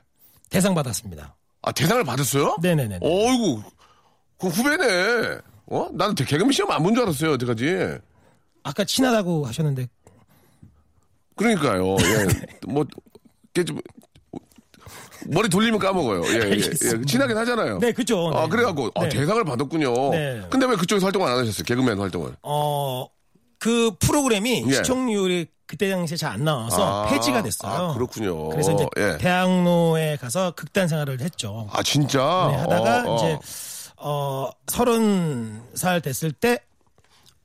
대상 0.50 0.74
받았습니다. 0.74 1.36
아, 1.62 1.72
대상을 1.72 2.04
받았어요? 2.04 2.56
네 2.62 2.76
네 2.76 2.88
네. 2.88 3.00
어이구, 3.02 3.62
그 4.38 4.48
후배네. 4.48 5.38
어? 5.70 5.90
나는 5.92 6.16
대- 6.16 6.24
개그맨 6.24 6.52
시험 6.54 6.72
안 6.72 6.82
본 6.82 6.94
줄 6.96 7.04
알았어요, 7.04 7.32
여태까지. 7.34 7.98
아까 8.64 8.84
친하다고 8.86 9.46
하셨는데 9.46 9.88
그러니까요, 11.36 11.96
예. 12.00 12.28
뭐, 12.68 12.86
머리 15.28 15.50
돌리면 15.50 15.80
까먹어요. 15.80 16.24
예, 16.28 16.50
예, 16.50 16.52
예. 16.58 17.06
친하긴 17.06 17.38
하잖아요. 17.38 17.80
네, 17.80 17.92
그죠. 17.92 18.32
아, 18.34 18.44
네. 18.44 18.50
그래갖고, 18.50 18.92
아, 18.96 19.04
네. 19.04 19.10
대상을 19.10 19.44
받았군요. 19.44 20.10
네. 20.12 20.42
근데 20.50 20.66
왜 20.66 20.76
그쪽에서 20.76 21.06
활동을 21.06 21.28
안 21.30 21.40
하셨어요? 21.40 21.64
개그맨 21.66 22.00
활동을. 22.00 22.36
어, 22.44 23.08
그 23.60 23.92
프로그램이 24.00 24.66
예. 24.68 24.74
시청률이 24.74 25.48
그때 25.66 25.90
당시에 25.90 26.16
잘 26.16 26.32
안 26.34 26.44
나와서 26.46 27.06
아, 27.06 27.10
폐지가 27.10 27.42
됐어요. 27.44 27.72
아, 27.72 27.94
그렇군요. 27.94 28.50
그래서 28.50 28.72
이제 28.74 28.88
예. 28.98 29.18
대학로에 29.18 30.16
가서 30.18 30.52
극단 30.52 30.88
생활을 30.88 31.20
했죠. 31.22 31.68
아, 31.74 31.84
진짜? 31.84 32.48
네, 32.52 32.58
하다가 32.58 33.04
어, 33.06 33.12
어. 33.12 33.16
이제 33.18 33.40
어 33.98 34.50
서른 34.68 35.62
살 35.74 36.02
됐을 36.02 36.32
때 36.32 36.60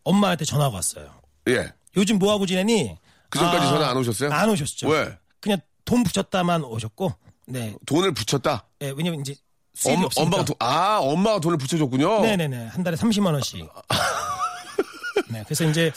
엄마한테 0.05 0.45
전화가 0.45 0.77
왔어요. 0.77 1.09
예. 1.49 1.73
요즘 1.97 2.19
뭐 2.19 2.33
하고 2.33 2.47
지내니? 2.47 2.97
그 3.31 3.39
전까지 3.39 3.67
전화 3.67 3.89
안 3.91 3.97
오셨어요? 3.97 4.31
안 4.31 4.51
오셨죠. 4.51 4.89
왜? 4.89 5.17
그냥 5.41 5.59
돈 5.85 6.05
붙였다만 6.05 6.63
오셨고, 6.65 7.13
네, 7.53 7.75
돈을 7.87 8.13
붙였다? 8.15 8.65
예, 8.81 8.93
왜냐면 8.97 9.21
이제 9.21 9.35
수입이 9.75 9.99
엄, 9.99 10.05
없으니까. 10.05 10.27
엄마가 10.27 10.45
돈, 10.45 10.57
아, 10.59 10.99
엄마가 11.03 11.41
돈을 11.41 11.59
붙여줬군요? 11.59 12.23
네네네 12.23 12.67
한 12.69 12.83
달에 12.83 12.97
30만 12.97 13.33
원씩. 13.35 13.69
네, 15.29 15.43
그래서 15.45 15.65
이제 15.65 15.91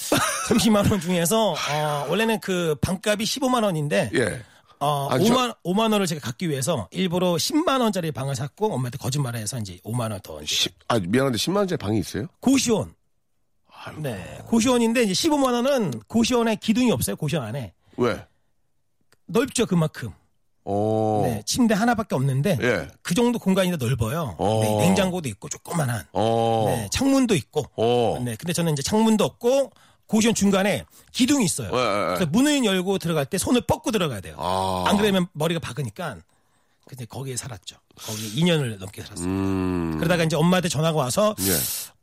30만 0.49 0.89
원 0.91 0.99
중에서 0.99 1.51
어, 1.53 2.05
원래는 2.09 2.39
그 2.41 2.75
반값이 2.81 3.39
15만 3.39 3.63
원인데 3.63 4.09
예. 4.13 4.43
어, 4.79 5.07
아, 5.09 5.17
저- 5.17 5.23
5만 5.25 5.55
5만 5.63 5.91
원을 5.93 6.05
제가 6.07 6.21
갖기 6.21 6.49
위해서 6.49 6.87
일부러 6.91 7.33
10만 7.33 7.79
원짜리 7.81 8.11
방을 8.11 8.35
샀고 8.35 8.73
엄마한테 8.73 8.97
거짓말을 8.97 9.39
해서 9.39 9.57
이제 9.59 9.79
5만 9.85 10.11
원 10.11 10.19
더. 10.21 10.41
이제 10.41 10.69
아, 10.89 10.99
미안한데 10.99 11.37
10만 11.37 11.57
원짜리 11.57 11.77
방이 11.77 11.99
있어요? 11.99 12.27
고시원. 12.41 12.93
네, 13.97 14.39
고시원인데 14.47 15.03
이제 15.03 15.13
15만 15.13 15.53
원은 15.53 16.01
고시원에 16.07 16.55
기둥이 16.55 16.91
없어요. 16.91 17.15
고시원 17.15 17.45
안에 17.45 17.71
왜? 17.97 18.25
넓죠 19.27 19.65
그만큼. 19.65 20.11
어. 20.65 21.21
네, 21.25 21.43
침대 21.45 21.75
하나밖에 21.75 22.15
없는데 22.15 22.58
예. 22.62 22.88
그 23.04 23.13
정도 23.13 23.38
공간이 23.39 23.69
넓어요. 23.78 24.36
어. 24.38 24.60
네, 24.63 24.88
냉장고도 24.88 25.30
있고 25.30 25.47
조그만한. 25.47 26.06
어. 26.12 26.65
네, 26.67 26.89
창문도 26.91 27.36
있고. 27.36 27.65
어. 27.75 28.19
네, 28.23 28.36
근데 28.36 28.51
저는 28.51 28.73
이제 28.73 28.82
창문도 28.82 29.23
없고 29.23 29.71
고시원 30.08 30.36
중간에 30.36 30.84
기둥이 31.12 31.45
있어요. 31.45 31.69
예, 31.71 31.78
예, 31.78 31.82
예. 31.82 32.06
그래서 32.15 32.25
문을 32.28 32.65
열고 32.65 32.97
들어갈 32.97 33.25
때 33.25 33.38
손을 33.38 33.62
뻗고 33.62 33.91
들어가야 33.91 34.21
돼요. 34.21 34.36
아. 34.39 34.86
안 34.88 34.97
그러면 34.97 35.28
머리가 35.34 35.60
박으니까. 35.60 36.17
근데 36.88 37.06
거기에 37.06 37.36
살았죠. 37.36 37.78
거기 37.97 38.36
2년을 38.36 38.78
넘게 38.80 39.01
살았어요. 39.01 39.28
음. 39.28 39.95
그러다가 39.97 40.23
이제 40.23 40.36
엄마한테 40.36 40.69
전화가 40.69 40.97
와서 40.97 41.36
예. 41.39 41.51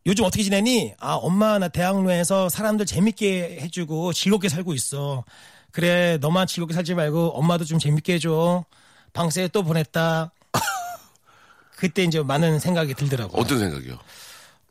요즘 0.06 0.24
어떻게 0.24 0.42
지내니? 0.42 0.94
아, 0.98 1.14
엄마 1.14 1.58
나 1.58 1.68
대학로에서 1.68 2.48
사람들 2.48 2.86
재밌게 2.86 3.58
해주고 3.60 4.12
즐겁게 4.12 4.48
살고 4.48 4.74
있어. 4.74 5.24
그래, 5.72 6.18
너만 6.20 6.46
즐겁게 6.46 6.74
살지 6.74 6.94
말고 6.94 7.30
엄마도 7.30 7.64
좀 7.64 7.78
재밌게 7.78 8.14
해줘. 8.14 8.64
방세에 9.12 9.48
또 9.48 9.62
보냈다. 9.62 10.32
그때 11.76 12.04
이제 12.04 12.22
많은 12.22 12.58
생각이 12.58 12.94
들더라고요. 12.94 13.40
어떤 13.40 13.58
생각이요? 13.58 13.98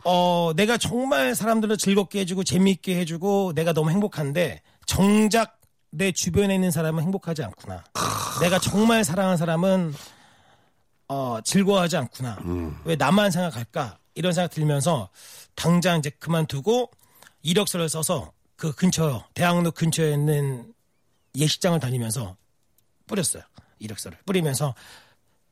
어, 0.04 0.52
내가 0.56 0.78
정말 0.78 1.36
사람들을 1.36 1.78
즐겁게 1.78 2.20
해주고 2.22 2.44
재미있게 2.44 2.98
해주고 3.00 3.54
내가 3.54 3.74
너무 3.74 3.92
행복한데 3.92 4.62
정작 4.86 5.60
내 5.90 6.12
주변에 6.12 6.56
있는 6.56 6.72
사람은 6.72 7.04
행복하지 7.04 7.44
않구나. 7.44 7.84
내가 8.42 8.60
정말 8.60 9.04
사랑하는 9.04 9.38
사람은 9.38 9.94
어, 11.10 11.40
즐거워하지 11.44 11.98
않구나. 11.98 12.38
왜 12.86 12.96
나만 12.96 13.32
생각할까? 13.32 13.98
이런 14.14 14.34
생각 14.34 14.52
들면서 14.52 15.10
당장 15.56 16.00
이제 16.00 16.10
그만두고 16.10 16.90
이력서를 17.42 17.90
써서 17.90 18.32
그 18.56 18.72
근처 18.74 19.24
대학로 19.34 19.72
근처에 19.72 20.14
있는 20.14 20.74
예식장을 21.36 21.80
다니면서 21.80 22.36
뿌렸어요. 23.08 23.44
이력서를. 23.80 24.20
뿌리면서 24.26 24.76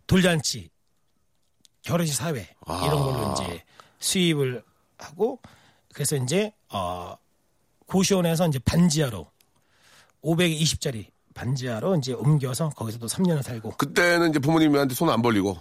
돌잔치, 0.07 0.69
결혼식 1.81 2.13
사회 2.15 2.55
이런 2.67 2.99
걸로 3.03 3.33
이제 3.33 3.63
수입을 3.99 4.63
하고 4.97 5.39
그래서 5.93 6.15
이제 6.17 6.53
어 6.69 7.15
고시원에서 7.87 8.47
이제 8.47 8.59
반지하로 8.59 9.29
520짜리 10.23 11.07
반지하로 11.33 11.95
이제 11.97 12.13
옮겨서 12.13 12.69
거기서도 12.69 13.07
3년을 13.07 13.41
살고. 13.43 13.71
그때는 13.77 14.29
이제 14.29 14.39
부모님한테 14.39 14.93
손 14.93 15.09
안 15.09 15.21
벌리고. 15.21 15.57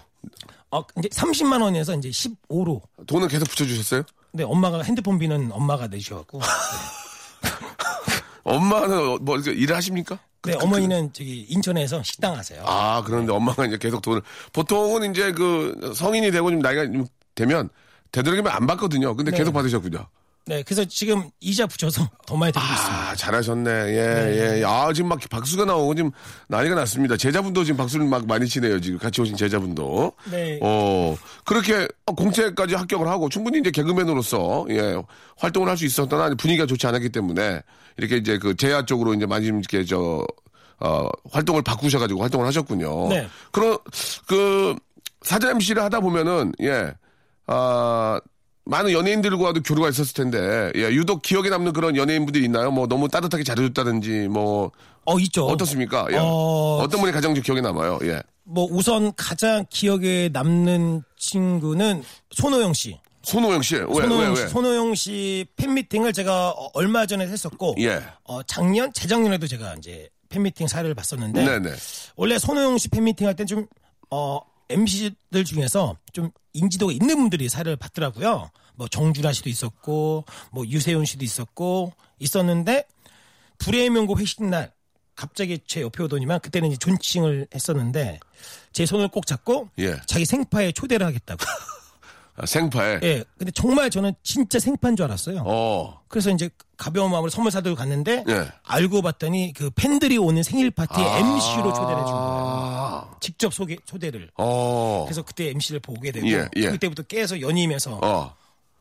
어 0.71 0.83
이제 0.99 1.09
30만 1.09 1.63
원에서 1.63 1.95
이제 1.97 2.11
15로. 2.11 2.83
돈은 3.07 3.29
계속 3.29 3.49
붙여 3.49 3.65
주셨어요? 3.65 4.03
근데 4.33 4.45
엄마가 4.45 4.83
핸드폰 4.83 5.19
비는 5.19 5.51
엄마가 5.53 5.87
내주셔갖고 5.87 6.41
엄마는 8.49 9.19
뭐 9.25 9.37
이렇게 9.37 9.53
일을 9.53 9.77
하십니까? 9.77 10.19
네, 10.45 10.55
어머니는 10.55 11.13
저기 11.13 11.41
인천에서 11.49 12.03
식당 12.03 12.37
하세요. 12.37 12.63
아, 12.65 13.03
그런데 13.05 13.33
엄마가 13.33 13.67
이제 13.67 13.77
계속 13.77 14.01
돈을 14.03 14.23
보통은 14.53 15.11
이제 15.11 15.33
그 15.33 15.93
성인이 15.95 16.31
되고 16.31 16.51
좀 16.51 16.61
나이가 16.61 16.85
좀 16.85 17.07
되면 17.35 17.69
되도록이면 18.13 18.51
안 18.53 18.67
받거든요. 18.67 19.15
근데 19.17 19.31
네. 19.33 19.37
계속 19.39 19.53
받으셨군요. 19.53 20.07
네, 20.47 20.63
그래서 20.63 20.83
지금 20.87 21.29
이자 21.41 21.67
붙여서 21.67 22.09
더 22.27 22.37
많이 22.37 22.51
드리고 22.53 22.67
있습니다. 22.73 23.11
아, 23.11 23.15
잘하셨네. 23.17 23.71
예, 23.71 24.61
예. 24.61 24.65
아, 24.65 24.91
지금 24.95 25.11
막 25.11 25.21
박수가 25.29 25.67
나오고 25.67 25.95
지금 25.95 26.11
난리가 26.47 26.75
났습니다. 26.75 27.19
제자분도 27.19 27.65
지금 27.65 27.77
박수를 27.77 28.07
막 28.07 28.27
많이 28.27 28.49
치네요. 28.49 28.81
지금 28.81 28.99
같이 28.99 29.21
오신 29.21 29.37
제자분도. 29.37 30.13
네. 30.31 30.59
어, 30.63 31.15
그렇게 31.45 31.87
공채까지 32.07 32.77
합격을 32.77 33.07
하고 33.09 33.29
충분히 33.29 33.59
이제 33.59 33.71
개그맨으로서, 33.71 34.67
예, 34.71 34.97
활동을 35.37 35.69
할 35.69 35.77
수 35.77 35.85
있었던 35.85 36.37
분위기가 36.39 36.65
좋지 36.65 36.87
않았기 36.87 37.11
때문에 37.11 37.61
이렇게 37.99 38.17
이제 38.17 38.39
그 38.39 38.57
제야 38.57 38.85
쪽으로 38.85 39.13
이제 39.15 39.27
많이 39.27 39.47
좀 39.47 39.59
이렇게 39.59 39.85
저, 39.85 40.25
어, 40.81 41.09
활동을 41.31 41.63
바꾸셔가지고 41.63 42.21
활동을 42.21 42.47
하셨군요. 42.47 43.09
네. 43.09 43.29
그런, 43.51 43.77
그, 44.27 44.75
사전 45.23 45.51
MC를 45.57 45.83
하다 45.83 46.01
보면은, 46.01 46.53
예, 46.63 46.93
아, 47.47 48.21
많은 48.65 48.93
연예인들과도 48.93 49.63
교류가 49.63 49.89
있었을 49.89 50.15
텐데, 50.15 50.73
예, 50.77 50.91
유독 50.91 51.23
기억에 51.23 51.49
남는 51.49 51.73
그런 51.73 51.97
연예인분들이 51.97 52.45
있나요? 52.45 52.71
뭐 52.71 52.87
너무 52.87 53.09
따뜻하게 53.09 53.43
잘해줬다든지, 53.43 54.29
뭐, 54.29 54.71
어, 55.05 55.19
있죠. 55.21 55.47
어떻습니까? 55.47 56.07
예. 56.13 56.17
어, 56.17 56.81
어... 56.83 56.89
떤 56.89 57.01
분이 57.01 57.13
가장 57.13 57.35
좀 57.35 57.43
기억에 57.43 57.61
남아요? 57.61 57.99
예. 58.03 58.23
뭐 58.45 58.67
우선 58.71 59.13
가장 59.17 59.65
기억에 59.69 60.31
남는 60.33 61.03
친구는 61.17 62.03
손호영 62.31 62.73
씨. 62.75 62.99
손호영 63.31 63.63
씨. 63.63 63.77
왜, 63.77 63.85
손호영 63.85 64.31
왜, 64.31 64.37
씨, 64.37 64.43
왜? 64.43 64.49
손호영 64.49 64.95
씨 64.95 65.47
팬미팅을 65.57 66.13
제가 66.13 66.51
어, 66.51 66.71
얼마 66.75 67.07
전에 67.07 67.27
했었고, 67.27 67.77
예. 67.81 68.03
어, 68.25 68.43
작년, 68.45 68.93
재작년에도 68.93 69.47
제가 69.47 69.75
이제 69.75 70.09
팬미팅 70.29 70.67
사례를 70.69 70.95
봤었는데, 70.95 71.45
네네. 71.45 71.77
원래 72.17 72.39
손호영 72.39 72.79
씨 72.79 72.89
팬미팅 72.89 73.27
할 73.27 73.35
땐 73.35 73.47
좀, 73.47 73.67
어, 74.11 74.41
MC들 74.71 75.45
중에서 75.45 75.97
좀 76.13 76.31
인지도가 76.53 76.93
있는 76.93 77.17
분들이 77.17 77.49
사례를 77.49 77.77
받더라고요. 77.77 78.51
뭐 78.75 78.89
정준하 78.89 79.33
씨도 79.33 79.49
있었고, 79.49 80.25
뭐 80.53 80.67
유세윤 80.67 81.05
씨도 81.05 81.25
있었고, 81.25 81.93
있었는데, 82.19 82.85
불의 83.59 83.91
명곡 83.91 84.21
회식 84.21 84.45
날, 84.45 84.73
갑자기 85.17 85.59
제 85.67 85.81
옆에 85.83 86.03
오더니만 86.05 86.41
그때는 86.41 86.69
이제 86.69 86.77
존칭을 86.79 87.49
했었는데, 87.55 88.21
제 88.73 88.87
손을 88.87 89.09
꼭 89.09 89.27
잡고, 89.27 89.69
예. 89.79 89.97
자기 90.07 90.25
생파에 90.25 90.73
초대를 90.73 91.07
하겠다고. 91.07 91.45
아, 92.41 92.47
생파에. 92.47 93.01
예. 93.03 93.25
근데 93.37 93.51
정말 93.51 93.91
저는 93.91 94.15
진짜 94.23 94.59
생파인 94.59 94.95
줄 94.97 95.05
알았어요. 95.07 95.43
어. 95.45 96.01
그래서 96.09 96.31
이제 96.31 96.49
가벼운 96.77 97.11
마음으로 97.11 97.31
선물 97.31 97.51
사들고 97.51 97.77
갔는데 97.77 98.25
예. 98.29 98.49
알고 98.65 99.03
봤더니 99.03 99.53
그 99.55 99.71
팬들이 99.71 100.17
오는 100.19 100.43
생일 100.43 100.71
파티에 100.71 101.05
아. 101.05 101.19
MC로 101.19 101.73
초대를 101.73 102.01
해준 102.03 102.15
거예요. 102.15 102.39
아. 102.41 103.11
직접 103.21 103.53
소개 103.53 103.77
초대를. 103.85 104.31
어. 104.39 105.05
그래서 105.07 105.23
그때 105.23 105.49
MC를 105.51 105.81
보게 105.81 106.13
되고 106.13 106.27
예, 106.29 106.49
예. 106.57 106.71
그때부터 106.71 107.03
깨서 107.03 107.41
연임해서 107.41 107.99
어. 108.03 108.35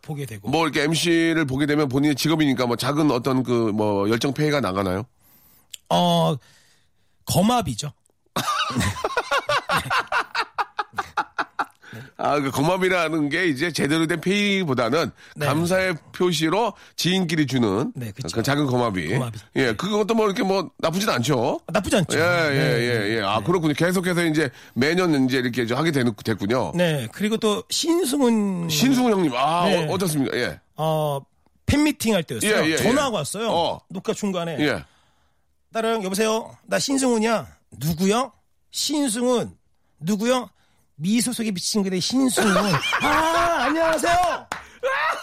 보게 0.03 0.25
되고. 0.25 0.49
뭐 0.49 0.63
이렇게 0.63 0.83
MC를 0.83 1.45
보게 1.45 1.65
되면 1.65 1.89
본인의 1.89 2.15
직업이니까 2.15 2.65
뭐 2.67 2.75
작은 2.75 3.09
어떤 3.11 3.43
그 3.43 3.71
뭐 3.73 4.07
열정 4.09 4.33
폐해가 4.33 4.61
나가나요? 4.61 5.03
어 5.89 6.35
거마비죠. 7.25 7.91
아, 12.27 12.39
그 12.41 12.51
고맙이라는 12.51 13.29
게 13.29 13.47
이제 13.47 13.71
제대로 13.71 14.05
된 14.05 14.19
페이보다는 14.19 15.11
네. 15.37 15.45
감사의 15.45 15.95
표시로 16.11 16.73
지인끼리 16.97 17.47
주는 17.47 17.93
네. 17.95 18.11
그 18.33 18.43
작은 18.43 18.65
고맙이. 18.67 19.07
고마비. 19.07 19.39
예, 19.55 19.73
그것도 19.73 20.13
뭐 20.13 20.25
이렇게 20.25 20.43
뭐 20.43 20.69
나쁘진 20.77 21.09
않죠. 21.09 21.61
나쁘지 21.67 21.95
않죠. 21.95 22.19
예, 22.19 22.21
네. 22.21 22.55
예, 22.55 22.81
예, 23.11 23.15
예. 23.17 23.21
아, 23.21 23.39
그렇군요. 23.41 23.73
계속해서 23.73 24.25
이제 24.25 24.49
매년 24.73 25.25
이제 25.25 25.37
이렇게 25.37 25.65
저 25.65 25.75
하게 25.75 25.91
되는, 25.91 26.13
됐군요. 26.23 26.73
네. 26.75 27.07
그리고 27.13 27.37
또 27.37 27.63
신승훈 27.69 28.67
신승훈 28.69 29.13
형님, 29.13 29.33
아, 29.33 29.65
네. 29.69 29.87
어, 29.87 29.93
어떻습니까? 29.93 30.37
예. 30.37 30.59
어 30.75 31.21
팬미팅 31.65 32.13
할 32.13 32.23
때였어요. 32.23 32.65
예, 32.65 32.71
예, 32.71 32.77
전화가 32.77 33.09
예. 33.09 33.13
왔어요. 33.15 33.49
어. 33.49 33.79
녹화 33.89 34.13
중간에. 34.13 34.57
예. 34.59 34.83
딸랑 35.71 36.03
여보세요. 36.03 36.55
나 36.65 36.77
신승훈이야. 36.79 37.47
누구요? 37.79 38.31
신승훈. 38.71 39.51
누구요? 39.99 40.49
미소속에 40.97 41.51
비친 41.51 41.83
그대 41.83 41.99
신승훈. 41.99 42.53
아 43.03 43.57
안녕하세요. 43.67 44.13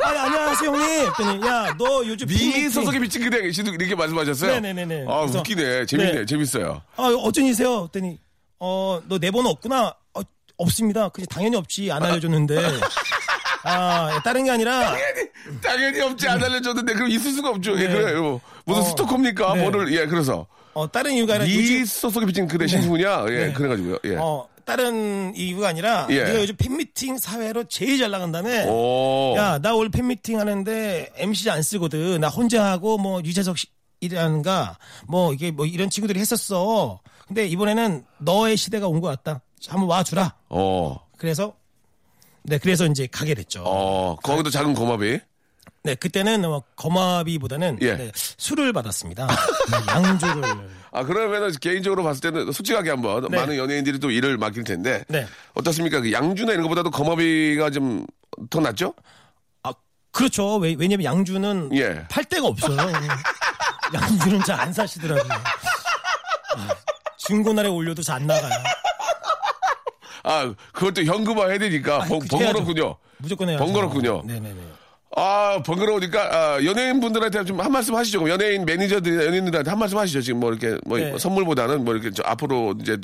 아 0.04 0.08
안녕하세요 0.08 0.70
형님. 0.70 1.06
했더니 1.08 1.46
야너 1.46 2.06
요즘 2.06 2.26
미소속에 2.28 2.98
비친 3.00 3.22
그대 3.24 3.50
씨도 3.50 3.72
이렇게 3.74 3.94
말씀하셨어요? 3.94 4.52
네네네네. 4.60 5.06
아, 5.08 5.20
그래서- 5.22 5.40
웃기네. 5.40 5.86
재밌네. 5.86 6.12
네. 6.12 6.26
재밌어요. 6.26 6.80
아 6.96 7.02
어쩐 7.02 7.44
일이세요? 7.46 7.84
했더니 7.84 8.18
어너 8.58 9.18
내 9.20 9.30
번호 9.30 9.50
없구나. 9.50 9.94
어, 10.14 10.20
없습니다. 10.58 11.08
그지 11.08 11.26
당연히 11.26 11.56
없지 11.56 11.90
안 11.90 12.02
알려줬는데. 12.04 12.56
아 13.66 14.20
다른 14.22 14.44
게 14.44 14.50
아니라 14.52 14.94
당연히 15.62 16.00
없지. 16.02 16.28
안 16.28 16.42
알려줬는데, 16.42 16.92
그럼 16.94 17.08
있을 17.10 17.32
수가 17.32 17.48
없죠. 17.48 17.72
예, 17.80 17.88
네. 17.88 17.94
그래요. 17.94 18.40
무슨 18.64 18.82
어, 18.82 18.84
스토커입니까? 18.84 19.54
네. 19.54 19.62
뭐를, 19.62 19.92
예, 19.92 20.06
그래서. 20.06 20.46
어 20.74 20.90
다른 20.90 21.12
이유가 21.12 21.34
아니라 21.34 21.48
요즘 21.48 21.74
미소속에 21.80 22.26
비친 22.26 22.46
그대 22.46 22.66
신승훈이야? 22.66 23.26
예, 23.30 23.46
네. 23.46 23.52
그래가지고요. 23.52 23.98
예. 24.04 24.16
어 24.18 24.46
다른 24.64 25.34
이유가 25.36 25.68
아니라 25.68 26.06
예. 26.10 26.24
네가 26.24 26.40
요즘 26.40 26.56
팬미팅 26.56 27.18
사회로 27.18 27.64
제일 27.64 27.98
잘 27.98 28.10
나간다며. 28.10 28.64
오. 28.66 29.34
야, 29.36 29.58
나 29.58 29.74
오늘 29.74 29.90
팬미팅 29.90 30.38
하는데 30.40 31.10
MC 31.16 31.50
안 31.50 31.62
쓰거든. 31.62 32.20
나 32.20 32.28
혼자 32.28 32.64
하고 32.70 32.96
뭐 32.98 33.20
유재석 33.24 33.56
씨라는가 34.00 34.78
뭐 35.06 35.32
이게 35.32 35.50
뭐 35.50 35.66
이런 35.66 35.90
친구들이 35.90 36.18
했었어. 36.20 37.00
근데 37.26 37.46
이번에는 37.46 38.04
너의 38.18 38.56
시대가 38.56 38.88
온 38.88 39.00
것 39.00 39.08
같다. 39.08 39.40
한번 39.68 39.88
와주라. 39.88 40.34
어. 40.50 40.98
그래서 41.16 41.54
네, 42.42 42.58
그래서 42.58 42.84
이제 42.86 43.06
가게 43.10 43.34
됐죠. 43.34 43.62
어, 43.66 44.16
거기도 44.22 44.50
작은 44.50 44.74
고마비. 44.74 45.18
네, 45.82 45.94
그때는 45.94 46.42
뭐 46.42 46.62
거마비보다는 46.76 47.78
예. 47.82 47.96
네, 47.96 48.12
술을 48.14 48.72
받았습니다. 48.72 49.26
네, 49.26 49.76
양주를. 49.92 50.42
아, 50.94 51.04
그러면은 51.04 51.50
개인적으로 51.60 52.04
봤을 52.04 52.20
때는 52.20 52.52
솔직하게 52.52 52.88
한번 52.90 53.26
네. 53.28 53.36
많은 53.36 53.56
연예인들이 53.56 53.98
또 53.98 54.10
일을 54.12 54.38
맡길 54.38 54.62
텐데. 54.62 55.02
네. 55.08 55.26
어떻습니까? 55.54 56.00
그 56.00 56.12
양주나 56.12 56.52
이런 56.52 56.62
것보다도 56.62 56.90
거마비가 56.90 57.70
좀 57.70 58.06
더 58.50 58.58
낫죠? 58.60 58.94
아, 59.62 59.72
그렇죠. 60.10 60.56
왜, 60.56 60.74
왜냐면 60.76 61.04
양주는 61.04 61.70
예. 61.76 62.04
팔 62.10 62.24
데가 62.24 62.48
없어요. 62.48 62.76
양주는 63.94 64.40
잘 64.44 64.58
안 64.60 64.72
사시더라고요. 64.72 65.32
아, 65.32 66.68
중고날에 67.18 67.68
올려도 67.68 68.02
잘 68.02 68.16
안 68.16 68.26
나가요. 68.26 68.52
아, 70.24 70.54
그것도 70.72 71.04
현금화 71.04 71.46
해야 71.48 71.58
되니까 71.58 71.98
번, 72.00 72.18
그 72.18 72.26
번거롭군요. 72.28 72.96
무조건 73.18 73.48
해야죠. 73.50 73.64
번거롭군요. 73.64 74.22
네네네. 74.24 74.60
아, 75.16 75.62
번거로우니까, 75.64 76.20
아, 76.56 76.64
연예인분들한테 76.64 77.44
좀 77.44 77.60
한 77.60 77.70
말씀 77.70 77.94
하시죠. 77.94 78.28
연예인 78.28 78.64
매니저들, 78.64 79.26
연예인들한테 79.26 79.70
한 79.70 79.78
말씀 79.78 79.96
하시죠. 79.98 80.20
지금 80.22 80.40
뭐 80.40 80.50
이렇게, 80.52 80.76
뭐 80.86 80.98
네. 80.98 81.16
선물보다는 81.18 81.84
뭐 81.84 81.94
이렇게 81.94 82.10
저 82.10 82.22
앞으로 82.26 82.74
이제, 82.80 82.98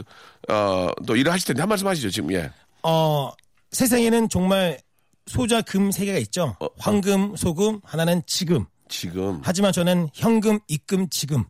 어, 0.49 0.91
또 1.07 1.15
일을 1.17 1.33
하실 1.33 1.47
텐데 1.47 1.63
한 1.63 1.69
말씀 1.69 1.87
하시죠. 1.87 2.11
지금, 2.11 2.33
예. 2.33 2.51
어, 2.83 3.31
세상에는 3.71 4.29
정말 4.29 4.79
소자 5.27 5.63
금 5.63 5.93
세 5.93 6.05
개가 6.07 6.19
있죠. 6.19 6.57
어, 6.59 6.67
황금, 6.79 7.37
소금, 7.37 7.81
하나는 7.85 8.23
지금. 8.27 8.65
지금. 8.89 9.41
하지만 9.45 9.73
저는 9.73 10.09
현금, 10.13 10.59
입금, 10.67 11.09
지금. 11.11 11.45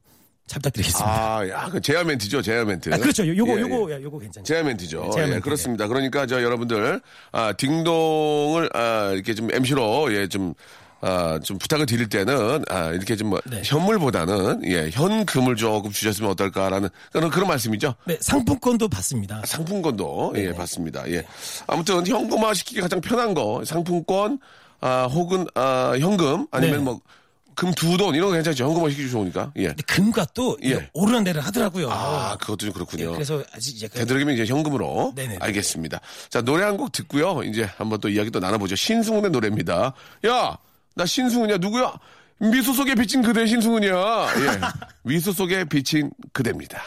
잘 0.51 0.59
부탁드리겠습니다. 0.59 1.09
아, 1.09 1.49
야, 1.49 1.69
그 1.71 1.81
제야 1.81 2.03
멘트죠. 2.03 2.43
제야 2.43 2.65
멘트. 2.65 2.93
아, 2.93 2.97
그렇죠. 2.99 3.25
요- 3.27 3.37
요거, 3.37 3.53
예, 3.53 3.57
예. 3.57 3.61
요거, 3.61 3.93
야, 3.93 4.03
요거 4.03 4.19
괜찮죠. 4.19 4.43
제야 4.45 4.65
멘트죠. 4.65 5.11
제야 5.15 5.25
예, 5.27 5.31
멘트, 5.31 5.43
그렇습니다. 5.45 5.87
그러니까 5.87 6.27
저 6.27 6.43
여러분들 6.43 7.01
아, 7.31 7.53
딩동을 7.53 8.69
아, 8.75 9.11
이렇게 9.15 9.35
좀 9.35 9.49
MC로 9.53 10.13
예, 10.13 10.27
좀 10.27 10.55
아, 11.03 11.39
좀 11.43 11.57
부탁을 11.57 11.87
드릴 11.87 12.09
때는 12.09 12.65
아, 12.69 12.89
이렇게 12.91 13.15
좀 13.15 13.31
뭐, 13.31 13.41
네. 13.47 13.63
현물보다는 13.65 14.63
예, 14.67 14.91
현금을 14.91 15.55
조금 15.55 15.93
주셨으면 15.93 16.31
어떨까라는 16.33 16.89
그런 17.13 17.31
그런 17.31 17.47
말씀이죠. 17.49 17.95
네, 18.05 18.19
상품권도 18.21 18.89
받습니다. 18.89 19.43
상품권도 19.47 20.33
네. 20.35 20.47
예, 20.49 20.53
받습니다. 20.53 21.09
예. 21.13 21.25
아무튼 21.69 22.05
현금화 22.07 22.55
시키기 22.55 22.81
가장 22.81 23.01
편한 23.01 23.35
거 23.35 23.63
상품권 23.65 24.41
아, 24.81 25.05
혹은 25.11 25.47
아, 25.55 25.95
현금 25.99 26.47
아니면 26.51 26.79
네. 26.79 26.85
뭐 26.85 27.01
금 27.55 27.73
두 27.75 27.97
돈 27.97 28.15
이런 28.15 28.29
거 28.29 28.35
괜찮죠. 28.35 28.65
현금화 28.65 28.91
시키기 28.91 29.11
좋으니까. 29.11 29.53
예. 29.57 29.69
근데 29.69 29.83
금과 29.87 30.27
또 30.35 30.57
예. 30.65 30.89
오르락내리락 30.93 31.47
하더라고요. 31.47 31.91
아, 31.91 32.37
그것도 32.41 32.57
좀 32.59 32.69
예, 32.69 32.73
그렇군요. 32.73 33.13
그래서 33.13 33.43
아직 33.55 33.77
이제 33.77 33.89
그- 33.89 33.99
되도록이면 33.99 34.35
이제 34.35 34.45
현금으로. 34.47 35.13
네네네. 35.17 35.39
알겠습니다. 35.41 36.01
자, 36.31 36.41
노래 36.43 36.65
한 36.65 36.77
곡 36.77 36.93
듣고요. 36.93 37.43
이제 37.45 37.69
한번 37.77 38.01
또 38.01 38.09
이야기 38.09 38.31
또 38.31 38.41
나눠보죠. 38.41 38.77
신승훈의 38.77 39.31
노래입니다. 39.31 39.93
야, 40.27 40.59
나 40.95 41.07
신승훈이야. 41.07 41.59
누구야? 41.59 41.93
미소 42.39 42.73
속에 42.73 42.95
비친 42.95 43.21
그대 43.23 43.47
신승훈이야. 43.47 43.93
예. 43.93 44.61
미소 45.05 45.33
속에 45.33 45.65
비친 45.65 46.11
그대입니다. 46.33 46.83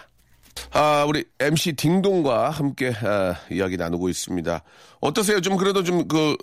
아, 0.72 1.06
우리 1.08 1.24
MC 1.40 1.74
딩동과 1.74 2.50
함께 2.50 2.92
아, 3.04 3.36
이야기 3.52 3.78
나누고 3.78 4.10
있습니다. 4.10 4.64
어떠세요? 5.02 5.42
좀 5.42 5.58
그래도 5.58 5.84
좀 5.84 6.08
그, 6.08 6.36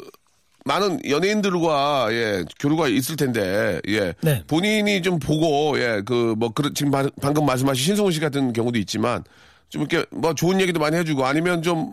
많은 0.71 1.01
연예인들과 1.09 2.09
예 2.13 2.45
교류가 2.61 2.87
있을 2.89 3.17
텐데 3.17 3.81
예 3.89 4.15
네. 4.23 4.45
본인이 4.47 5.03
좀 5.03 5.19
보고 5.19 5.77
예 5.81 6.03
그 6.05 6.35
뭐 6.39 6.53
지금 6.75 6.93
바- 6.93 7.09
방금 7.21 7.45
말씀하신 7.45 7.85
신승훈 7.85 8.13
씨 8.13 8.21
같은 8.21 8.53
경우도 8.53 8.79
있지만 8.79 9.25
좀 9.69 9.83
이렇게 9.83 10.07
뭐 10.13 10.33
좋은 10.35 10.61
얘기도 10.61 10.79
많이 10.79 10.97
해주고 10.97 11.25
아니면 11.27 11.63
좀 11.63 11.93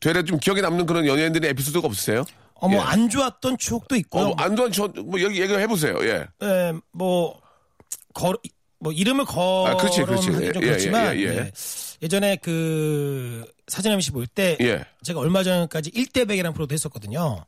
되레 0.00 0.24
좀 0.24 0.38
기억에 0.38 0.60
남는 0.60 0.86
그런 0.86 1.06
연예인들의 1.06 1.48
에피소드가 1.50 1.86
없으세요? 1.86 2.24
어, 2.54 2.68
뭐 2.68 2.78
예. 2.78 2.82
안 2.84 3.08
좋았던 3.08 3.58
추억도 3.58 3.94
있고요. 3.96 4.22
어, 4.24 4.26
뭐 4.28 4.34
안도한 4.38 4.72
저뭐 4.72 5.20
여기 5.22 5.40
얘기 5.40 5.52
해보세요. 5.54 5.96
예. 6.02 6.26
예, 6.42 6.72
뭐, 6.92 7.40
거, 8.14 8.34
뭐, 8.80 8.92
이름을 8.92 9.24
아, 9.68 9.76
그렇지, 9.76 10.02
그렇지. 10.02 10.30
예, 10.32 10.46
예, 10.46 10.50
그렇지만, 10.52 11.16
예, 11.16 11.20
예. 11.22 11.26
네. 11.30 11.52
예전에 12.02 12.36
그, 12.36 13.44
사진 13.66 13.92
MC 13.92 14.12
볼 14.12 14.26
때, 14.26 14.56
예. 14.60 14.84
제가 15.02 15.20
얼마 15.20 15.42
전까지 15.42 15.90
1대백이라는 15.90 16.54
프로도 16.54 16.72
했었거든요. 16.72 17.44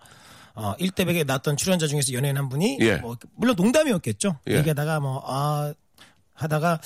어, 0.54 0.74
1대백에 0.78 1.24
나왔던 1.24 1.56
출연자 1.56 1.86
중에서 1.86 2.12
연예인 2.12 2.36
한 2.36 2.48
분이, 2.48 2.78
예. 2.80 2.96
뭐, 2.96 3.16
물론 3.36 3.54
농담이었겠죠. 3.56 4.38
예. 4.48 4.56
얘기하다가 4.58 5.00
뭐, 5.00 5.22
아, 5.26 5.72
하다가, 6.34 6.80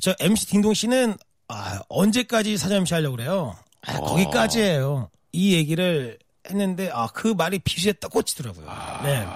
저 0.00 0.14
MC 0.20 0.46
딩동 0.46 0.74
씨는, 0.74 1.16
아, 1.48 1.80
언제까지 1.88 2.56
사진 2.56 2.78
MC 2.78 2.94
하려고 2.94 3.16
그래요? 3.16 3.56
아, 3.82 3.98
거기까지예요. 3.98 5.10
이 5.32 5.54
얘기를 5.54 6.18
했는데, 6.48 6.90
아, 6.92 7.08
그 7.08 7.28
말이 7.28 7.58
비수에 7.58 7.92
딱 7.92 8.10
꽂히더라고요. 8.10 8.66
네. 9.02 9.26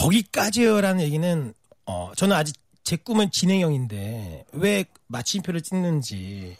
거기까지요라는 0.00 1.02
얘기는 1.02 1.54
어 1.86 2.12
저는 2.16 2.36
아직 2.36 2.56
제 2.84 2.96
꿈은 2.96 3.30
진행형인데 3.30 4.46
왜 4.52 4.84
마침표를 5.08 5.60
찍는지 5.60 6.56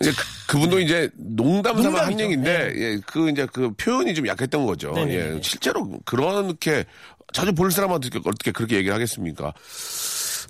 이제 0.00 0.10
그, 0.10 0.52
그분도 0.52 0.80
이제 0.80 1.10
농담 1.16 1.80
삼아 1.82 2.06
한. 2.06 2.18
얘기인데 2.20 2.72
예, 2.76 3.00
그 3.06 3.30
이제 3.30 3.46
그 3.52 3.72
표현이 3.76 4.14
좀 4.14 4.26
약했던 4.26 4.66
거죠. 4.66 4.92
네네네. 4.92 5.36
예, 5.36 5.40
실제로 5.42 5.98
그렇게 6.04 6.84
자주 7.32 7.52
볼 7.52 7.70
사람한테 7.72 8.10
어떻게, 8.24 8.52
그렇게 8.52 8.76
얘기를 8.76 8.94
하겠습니까? 8.94 9.52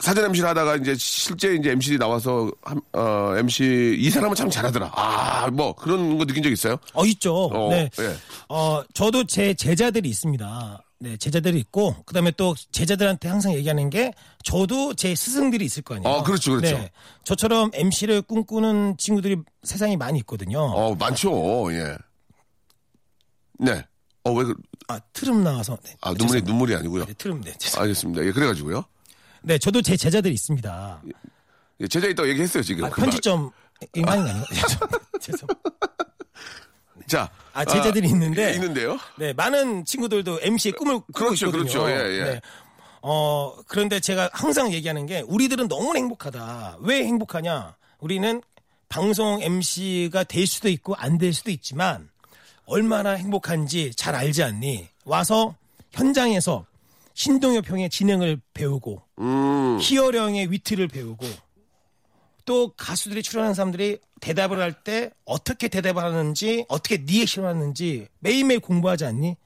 사전 0.00 0.24
MC를 0.26 0.48
하다가 0.50 0.76
이제 0.76 0.94
실제 0.98 1.54
이제 1.54 1.70
MC들이 1.70 1.98
나와서 1.98 2.50
한- 2.62 2.80
어, 2.92 3.34
MC 3.38 3.96
이 3.98 4.10
사람은 4.10 4.34
참 4.34 4.50
잘하더라. 4.50 4.90
아, 4.94 5.48
뭐 5.50 5.72
그런 5.74 6.18
거 6.18 6.24
느낀 6.26 6.42
적 6.42 6.50
있어요? 6.50 6.76
어 6.92 7.06
있죠. 7.06 7.46
어, 7.46 7.70
네. 7.70 7.88
예. 8.00 8.14
어 8.48 8.82
저도 8.92 9.24
제 9.24 9.54
제자들이 9.54 10.08
있습니다. 10.08 10.83
네, 11.04 11.18
제자들이 11.18 11.58
있고 11.60 11.94
그다음에 12.04 12.30
또 12.30 12.54
제자들한테 12.72 13.28
항상 13.28 13.52
얘기하는 13.52 13.90
게 13.90 14.14
저도 14.42 14.94
제 14.94 15.14
스승들이 15.14 15.62
있을 15.66 15.82
거 15.82 15.96
아니에요. 15.96 16.08
어, 16.10 16.22
그렇죠, 16.22 16.52
그렇죠. 16.56 16.78
네, 16.78 16.90
저처럼 17.24 17.70
MC를 17.74 18.22
꿈꾸는 18.22 18.96
친구들이 18.96 19.36
세상에 19.64 19.98
많이 19.98 20.18
있거든요. 20.20 20.60
어, 20.60 20.94
많죠. 20.94 21.70
예. 21.74 21.94
네. 23.58 23.84
어, 24.24 24.32
왜 24.32 24.44
그, 24.44 24.54
아 24.88 24.98
트름 25.12 25.44
나와서 25.44 25.76
네, 25.84 25.94
아, 26.00 26.08
눈물이, 26.08 26.26
죄송합니다. 26.40 26.50
눈물이 26.50 26.74
아니고요. 26.76 27.04
네, 27.04 27.12
트름 27.12 27.42
네. 27.42 27.52
죄송- 27.58 27.82
알겠습니다. 27.82 28.24
예, 28.24 28.32
그래가지고요. 28.32 28.82
네, 29.42 29.58
저도 29.58 29.82
제 29.82 29.94
제자들이 29.98 30.32
있습니다. 30.32 31.02
예, 31.80 31.86
제자 31.86 32.06
있다고 32.08 32.26
얘기했어요, 32.30 32.62
지금. 32.62 32.86
아, 32.86 32.88
그 32.88 33.00
말. 33.00 33.10
편집점 33.10 33.50
인간이 33.94 34.30
아니고 34.30 34.46
죄송. 35.20 35.46
자. 37.06 37.30
아, 37.52 37.64
제자들이 37.64 38.08
있는데. 38.08 38.48
예, 38.50 38.54
있는데요. 38.54 38.98
네, 39.16 39.32
많은 39.32 39.84
친구들도 39.84 40.40
MC의 40.42 40.72
꿈을 40.72 40.94
꾸고 41.00 41.12
그렇죠, 41.12 41.46
있거든요. 41.46 41.70
그렇죠. 41.84 41.90
예, 41.90 42.18
예. 42.18 42.24
네. 42.24 42.40
어, 43.02 43.54
그런데 43.68 44.00
제가 44.00 44.30
항상 44.32 44.72
얘기하는 44.72 45.06
게 45.06 45.20
우리들은 45.26 45.68
너무 45.68 45.94
행복하다. 45.96 46.78
왜 46.80 47.04
행복하냐? 47.04 47.76
우리는 48.00 48.42
방송 48.88 49.40
MC가 49.42 50.24
될 50.24 50.46
수도 50.46 50.68
있고 50.68 50.94
안 50.96 51.18
될 51.18 51.32
수도 51.32 51.50
있지만 51.50 52.08
얼마나 52.66 53.10
행복한지 53.10 53.92
잘 53.94 54.14
알지 54.14 54.42
않니? 54.42 54.88
와서 55.04 55.54
현장에서 55.92 56.64
신동엽 57.12 57.68
형의 57.68 57.88
진행을 57.90 58.40
배우고 58.54 59.02
음. 59.20 59.78
희어령의 59.80 60.50
위트를 60.50 60.88
배우고 60.88 61.26
또 62.44 62.72
가수들이 62.76 63.22
출연하는 63.22 63.54
사람들이 63.54 63.98
대답을 64.24 64.58
할 64.58 64.72
때 64.72 65.10
어떻게 65.26 65.68
대답을 65.68 66.02
하는지 66.02 66.64
어떻게 66.68 66.96
리액션을 66.96 67.48
하는지 67.48 68.08
매일매일 68.20 68.60
공부하지 68.60 69.04
않니? 69.04 69.36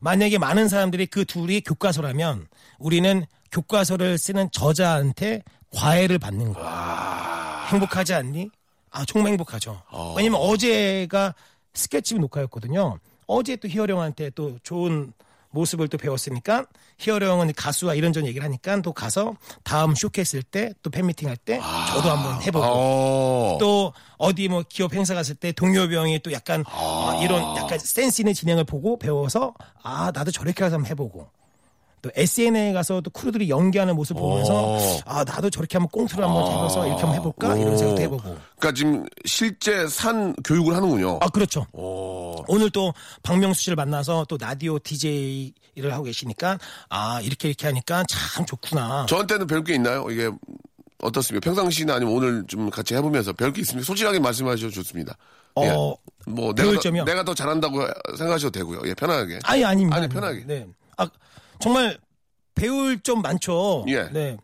만약에 0.00 0.38
많은 0.38 0.68
사람들이 0.68 1.06
그 1.06 1.24
둘이 1.24 1.60
교과서라면 1.60 2.46
우리는 2.78 3.24
교과서를 3.50 4.16
쓰는 4.16 4.48
저자한테 4.52 5.42
과외를 5.74 6.18
받는 6.20 6.52
거야. 6.52 7.66
행복하지 7.72 8.14
않니? 8.14 8.50
아 8.90 9.04
정말 9.04 9.32
행복하죠. 9.32 9.82
왜냐면 10.16 10.40
어제가 10.40 11.34
스케치북 11.74 12.20
녹화였거든요. 12.20 12.98
어제 13.26 13.56
또 13.56 13.68
희어령한테 13.68 14.30
또 14.30 14.56
좋은 14.62 15.12
모습을 15.50 15.88
또 15.88 15.98
배웠으니까 15.98 16.66
희어령은 16.98 17.52
가수와 17.54 17.94
이런저런 17.94 18.26
얘기를 18.26 18.44
하니까 18.44 18.80
또 18.82 18.92
가서 18.92 19.34
다음 19.64 19.94
쇼케이스 19.94 20.42
때또 20.42 20.90
팬미팅 20.90 21.28
할때 21.28 21.60
저도 21.92 22.10
한번 22.10 22.42
해보고. 22.42 22.64
어. 22.66 23.58
또 23.60 23.92
어디 24.18 24.48
뭐 24.48 24.62
기업 24.68 24.94
행사 24.94 25.14
갔을 25.14 25.34
때 25.34 25.52
동엽 25.52 25.88
형이 25.88 26.20
또 26.20 26.32
약간 26.32 26.64
어, 26.70 27.20
이런 27.22 27.56
약간 27.56 27.78
센스 27.78 28.20
있는 28.20 28.34
진행을 28.34 28.64
보고 28.64 28.98
배워서 28.98 29.54
아 29.82 30.10
나도 30.14 30.30
저렇게 30.30 30.64
해서 30.64 30.74
한번 30.74 30.90
해보고 30.90 31.28
또 32.02 32.10
SNL에 32.14 32.72
가서 32.72 33.00
또 33.00 33.10
crew들이 33.10 33.48
연기하는 33.50 33.96
모습 33.96 34.14
보면서 34.16 34.78
아 35.04 35.24
나도 35.24 35.50
저렇게 35.50 35.78
한번 35.78 35.90
꽁트를 35.90 36.24
한번 36.24 36.46
해봐서 36.50 36.86
이렇게 36.86 37.00
한번 37.02 37.18
해볼까 37.18 37.56
이런 37.56 37.76
생각도 37.76 38.02
해보고 38.02 38.22
그러니까 38.22 38.72
지금 38.74 39.04
실제 39.24 39.86
산 39.88 40.34
교육을 40.44 40.74
하는군요. 40.74 41.18
아 41.20 41.28
그렇죠 41.28 41.66
오늘 41.72 42.70
또 42.70 42.92
박명수 43.22 43.62
씨를 43.62 43.76
만나서 43.76 44.26
또 44.28 44.36
라디오 44.38 44.78
DJ를 44.78 45.92
하고 45.92 46.04
계시니까 46.04 46.58
아 46.88 47.20
이렇게 47.22 47.48
이렇게 47.48 47.66
하니까 47.66 48.04
참 48.08 48.46
좋구나 48.46 49.06
저한테는 49.08 49.46
배울 49.46 49.64
게 49.64 49.74
있나요? 49.74 50.06
이게 50.10 50.30
어떻습니까? 51.00 51.44
평상시나 51.44 51.94
아니면 51.94 52.14
오늘 52.14 52.44
좀 52.48 52.70
같이 52.70 52.94
해보면서 52.94 53.32
배울 53.32 53.52
게 53.52 53.60
있습니까? 53.60 53.86
솔직하게 53.86 54.18
말씀하셔도 54.18 54.70
좋습니다. 54.70 55.16
어, 55.54 55.64
예. 55.64 56.30
뭐 56.30 56.52
내가 56.54 56.72
더? 56.80 56.90
내가 56.90 57.24
더 57.24 57.34
잘한다고 57.34 57.80
생각하셔도 58.16 58.50
되고요. 58.50 58.80
예, 58.86 58.94
편하게. 58.94 59.38
아니 59.44 59.64
아닙니다. 59.64 59.96
아니, 59.96 60.08
편하게. 60.08 60.44
네. 60.46 60.66
아 60.96 61.08
정말 61.60 61.98
배울 62.54 63.00
좀 63.00 63.22
많죠. 63.22 63.84
예. 63.88 64.08
네. 64.12 64.36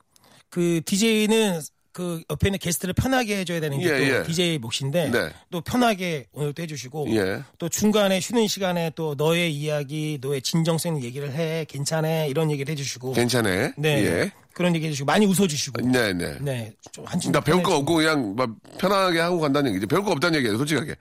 그 0.48 0.80
DJ는 0.84 1.60
그 1.92 2.22
옆에 2.28 2.48
있는 2.48 2.58
게스트를 2.58 2.92
편하게 2.92 3.38
해줘야 3.38 3.60
되는 3.60 3.78
게 3.78 3.84
예, 3.84 3.88
또 3.90 4.04
예. 4.04 4.22
DJ 4.24 4.58
몫인데 4.58 5.10
네. 5.10 5.30
또 5.50 5.60
편하게 5.60 6.26
오늘도 6.32 6.60
해주시고 6.62 7.06
예. 7.16 7.42
또 7.58 7.68
중간에 7.68 8.18
쉬는 8.18 8.48
시간에 8.48 8.90
또 8.96 9.14
너의 9.16 9.54
이야기, 9.54 10.18
너의 10.20 10.42
진정성 10.42 11.02
얘기를 11.04 11.32
해, 11.32 11.64
괜찮아 11.68 12.24
이런 12.24 12.50
얘기를 12.50 12.70
해주시고 12.72 13.12
괜찮네. 13.12 13.74
네 13.78 14.04
예. 14.04 14.32
그런 14.52 14.74
얘기 14.74 14.86
해주시고 14.86 15.06
많이 15.06 15.24
웃어주시고 15.26 15.88
네, 15.88 16.12
네. 16.12 16.36
네, 16.40 16.72
좀 16.92 17.04
한층 17.04 17.30
나 17.30 17.40
배울 17.40 17.62
거. 17.62 17.76
없고 17.76 17.94
그냥 17.94 18.34
막 18.36 18.50
편하게 18.78 19.20
하고 19.20 19.38
간다는 19.38 19.70
얘기죠. 19.70 19.86
배울 19.86 20.02
거 20.04 20.10
없다는 20.12 20.38
얘기예요, 20.38 20.56
솔직하게. 20.58 20.94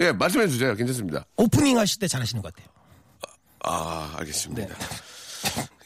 예, 0.00 0.12
말씀해 0.12 0.48
주세요. 0.48 0.74
괜찮습니다. 0.74 1.24
오프닝 1.36 1.78
하실 1.78 1.98
때 1.98 2.08
잘하시는 2.08 2.42
것 2.42 2.54
같아요. 2.54 2.70
아, 3.64 4.14
알겠습니다. 4.18 4.66
네. 4.66 4.74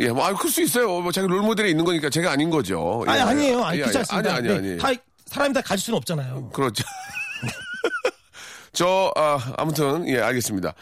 예, 0.01 0.09
뭐, 0.09 0.25
아, 0.27 0.35
클 0.35 0.51
수 0.51 0.63
있어요. 0.63 1.01
뭐, 1.01 1.13
자기 1.13 1.29
롤 1.29 1.43
모델이 1.43 1.71
있는 1.71 1.85
거니까 1.85 2.09
제가 2.11 2.33
아닌 2.33 2.51
거죠. 2.51 3.05
예, 3.07 3.11
아니 3.13 3.21
아니에요, 3.21 3.63
아니 3.63 3.79
예, 3.79 3.83
그렇지 3.83 3.97
예. 3.97 4.01
않습니다. 4.01 4.35
아니, 4.35 4.49
아니, 4.49 4.61
네, 4.61 4.85
아니. 4.85 4.97
다 4.97 5.03
사람이 5.27 5.55
다 5.55 5.61
가질 5.61 5.85
수는 5.85 5.97
없잖아요. 5.99 6.51
그렇죠. 6.53 6.83
저, 8.73 9.13
아, 9.17 9.39
아무튼, 9.59 10.09
예, 10.09 10.21
알겠습니다. 10.21 10.73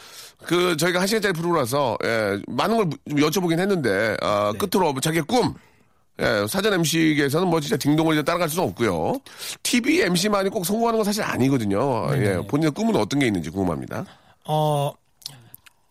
그, 0.44 0.76
저희가 0.76 1.00
한 1.00 1.06
시간짜리 1.06 1.32
프로라서, 1.32 1.98
예, 2.04 2.38
많은 2.46 2.76
걸좀 2.76 3.16
여쭤보긴 3.16 3.58
했는데, 3.58 4.16
아, 4.20 4.52
네. 4.52 4.58
끝으로 4.58 4.94
자기의 5.00 5.22
꿈, 5.24 5.54
예, 6.20 6.46
사전 6.48 6.72
MC계에서는 6.74 7.48
뭐 7.48 7.60
진짜 7.60 7.76
딩동을 7.76 8.14
이제 8.14 8.22
따라갈 8.22 8.48
수는 8.48 8.68
없고요. 8.68 9.20
TV 9.62 10.00
MC만이 10.02 10.50
꼭 10.50 10.64
성공하는 10.66 10.98
건 10.98 11.04
사실 11.04 11.22
아니거든요. 11.22 12.10
네. 12.10 12.26
예, 12.26 12.36
본인의 12.46 12.72
꿈은 12.72 12.96
어떤 12.96 13.20
게 13.20 13.26
있는지 13.26 13.50
궁금합니다. 13.50 14.04
어, 14.44 14.92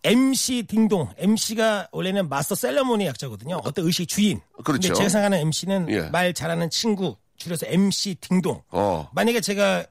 MC 0.08 0.64
딩동. 0.68 1.10
MC가 1.18 1.90
원래는 1.92 2.30
마스터 2.30 2.56
셀러모니 2.56 3.06
약자거든요. 3.08 3.62
어떤 3.64 3.86
의식 3.86 4.08
주인. 4.08 4.40
그렇죠. 4.64 4.82
근데 4.82 4.94
제가 4.94 5.10
생각하는 5.10 5.40
MC는 5.40 5.88
예. 5.90 6.02
말 6.10 6.34
잘하는 6.34 6.70
친구. 6.70 7.16
줄여서 7.38 7.68
MC 7.68 8.16
딩동. 8.16 8.62
어. 8.70 9.10
만약에 9.14 9.42
제가 9.42 9.86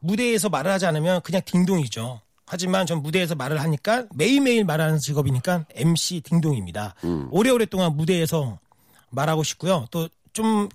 무대에서 0.00 0.48
말을 0.48 0.70
하지 0.70 0.86
않으면 0.86 1.20
그냥 1.22 1.42
딩동이죠. 1.44 2.20
하지만 2.46 2.86
전 2.86 3.02
무대에서 3.02 3.34
말을 3.34 3.60
하니까 3.60 4.06
매일매일 4.14 4.64
말하는 4.64 4.98
직업이니까 4.98 5.66
MC 5.74 6.22
딩동입니다. 6.22 6.94
음. 7.04 7.28
오래오랫동안 7.30 7.96
무대에서 7.96 8.58
말하고 9.10 9.42
싶고요. 9.42 9.86
또좀 9.90 10.68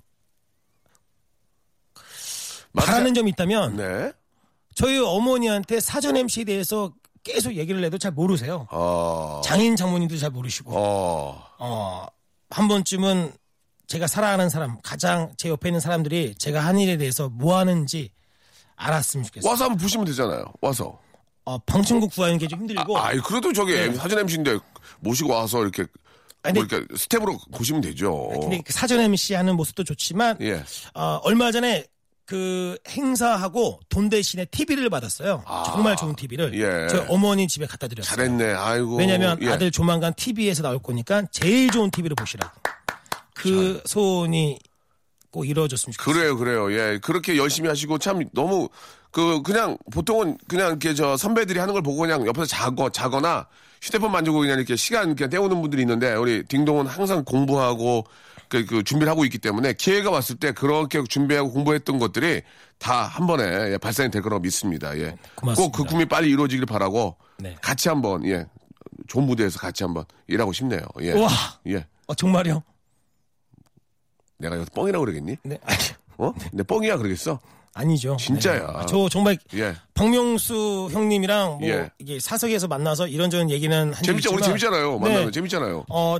바라는 2.75 3.13
점이 3.13 3.31
있다면 3.31 3.75
네. 3.77 4.11
저희 4.75 4.97
어머니한테 4.97 5.79
사전 5.79 6.15
MC에 6.15 6.45
대해서 6.45 6.93
계속 7.23 7.55
얘기를 7.55 7.83
해도 7.83 7.97
잘 7.97 8.11
모르세요. 8.11 8.67
어. 8.71 9.41
장인 9.43 9.75
장모님도 9.75 10.17
잘 10.17 10.29
모르시고 10.31 10.71
어. 10.75 11.43
어, 11.59 12.05
한 12.49 12.67
번쯤은 12.67 13.31
제가 13.87 14.07
사랑하는 14.07 14.49
사람 14.49 14.79
가장 14.81 15.33
제 15.37 15.49
옆에 15.49 15.69
있는 15.69 15.79
사람들이 15.79 16.35
제가 16.35 16.61
한 16.65 16.79
일에 16.79 16.97
대해서 16.97 17.29
뭐 17.29 17.57
하는지 17.57 18.09
알았으면 18.75 19.25
좋겠어요. 19.25 19.49
와서 19.49 19.65
한번 19.65 19.77
보시면 19.79 20.05
되잖아요. 20.07 20.45
와서. 20.61 20.97
어, 21.43 21.57
방청국 21.59 22.11
구하는 22.13 22.37
게 22.37 22.47
좀 22.47 22.59
힘들고 22.61 22.97
아, 22.97 23.07
아이, 23.07 23.17
그래도 23.19 23.51
저기 23.51 23.73
네. 23.73 23.93
사전 23.93 24.19
MC인데 24.19 24.57
모시고 24.99 25.31
와서 25.33 25.61
이렇게, 25.61 25.85
아니, 26.43 26.59
뭐 26.59 26.67
이렇게 26.67 26.85
스텝으로 26.95 27.37
보시면 27.51 27.81
되죠. 27.81 28.29
근데 28.39 28.61
그 28.63 28.71
사전 28.71 28.99
MC 28.99 29.33
하는 29.33 29.55
모습도 29.55 29.83
좋지만 29.83 30.37
예. 30.41 30.63
어, 30.93 31.19
얼마 31.23 31.51
전에 31.51 31.85
그 32.31 32.77
행사하고 32.87 33.81
돈 33.89 34.07
대신에 34.07 34.45
TV를 34.45 34.89
받았어요. 34.89 35.43
정말 35.65 35.97
좋은 35.97 36.15
TV를 36.15 36.53
예. 36.53 36.87
저희 36.87 37.05
어머니 37.09 37.45
집에 37.45 37.65
갖다 37.65 37.89
드렸어요. 37.89 38.15
잘했네. 38.15 38.53
아이고. 38.53 38.95
왜냐면 38.95 39.37
예. 39.41 39.49
아들 39.49 39.69
조만간 39.69 40.13
TV에서 40.13 40.63
나올 40.63 40.79
거니까 40.79 41.23
제일 41.29 41.69
좋은 41.69 41.91
TV를 41.91 42.15
보시라고. 42.15 42.49
그 43.33 43.81
소원이 43.83 44.59
꼭 45.29 45.45
이루어졌으면 45.45 45.91
좋겠어요. 45.91 46.37
그래요, 46.37 46.37
그래요. 46.37 46.71
예. 46.71 46.99
그렇게 46.99 47.35
열심히 47.35 47.67
하시고 47.67 47.97
참 47.97 48.23
너무 48.31 48.69
그 49.11 49.41
그냥 49.41 49.77
보통은 49.91 50.37
그냥 50.47 50.69
이렇게 50.69 50.93
저 50.93 51.17
선배들이 51.17 51.59
하는 51.59 51.73
걸 51.73 51.83
보고 51.83 51.97
그냥 51.97 52.25
옆에서 52.25 52.45
자거 52.45 52.89
자거나 52.91 53.45
휴대폰 53.81 54.09
만지고 54.09 54.39
그냥 54.39 54.57
이렇게 54.57 54.77
시간 54.77 55.17
그냥 55.17 55.29
때우는 55.29 55.59
분들이 55.59 55.81
있는데 55.81 56.13
우리 56.13 56.43
딩동은 56.43 56.87
항상 56.87 57.25
공부하고 57.25 58.05
그, 58.51 58.65
그 58.65 58.83
준비를 58.83 59.09
하고 59.09 59.23
있기 59.23 59.37
때문에 59.37 59.71
기회가 59.73 60.11
왔을 60.11 60.35
때 60.35 60.51
그렇게 60.51 61.01
준비하고 61.07 61.53
공부했던 61.53 61.99
것들이 61.99 62.41
다 62.79 63.07
한 63.07 63.25
번에 63.25 63.71
예, 63.71 63.77
발산이 63.77 64.11
될 64.11 64.21
거라고 64.21 64.41
믿습니다. 64.41 64.97
예. 64.97 65.15
꼭 65.35 65.71
그 65.71 65.85
꿈이 65.85 66.03
빨리 66.05 66.29
이루어지길 66.31 66.65
바라고 66.65 67.15
네. 67.37 67.55
같이 67.61 67.87
한번 67.87 68.25
예. 68.25 68.45
좋은 69.07 69.25
무대에서 69.25 69.57
같이 69.57 69.83
한번 69.83 70.03
일하고 70.27 70.51
싶네요. 70.51 70.81
예. 70.99 71.13
와, 71.13 71.29
예. 71.67 71.85
어, 72.07 72.13
정말요? 72.13 72.61
내가 74.37 74.55
여기서 74.57 74.71
뻥이라고 74.73 75.05
그러겠니? 75.05 75.37
네, 75.43 75.57
어? 76.17 76.33
내 76.51 76.63
뻥이야 76.63 76.97
그러겠어? 76.97 77.39
아니죠. 77.73 78.17
진짜야. 78.19 78.79
네. 78.81 78.85
저 78.89 79.07
정말 79.07 79.37
예. 79.53 79.73
박명수 79.93 80.89
형님이랑 80.91 81.59
뭐 81.59 81.69
예. 81.69 81.89
이게 81.99 82.19
사석에서 82.19 82.67
만나서 82.67 83.07
이런저런 83.07 83.49
얘기는 83.49 83.93
한 83.93 84.03
재밌죠. 84.03 84.33
우리 84.33 84.43
재밌잖아요. 84.43 84.99
만나면 84.99 85.25
네. 85.27 85.31
재밌잖아요. 85.31 85.85
어 85.89 86.17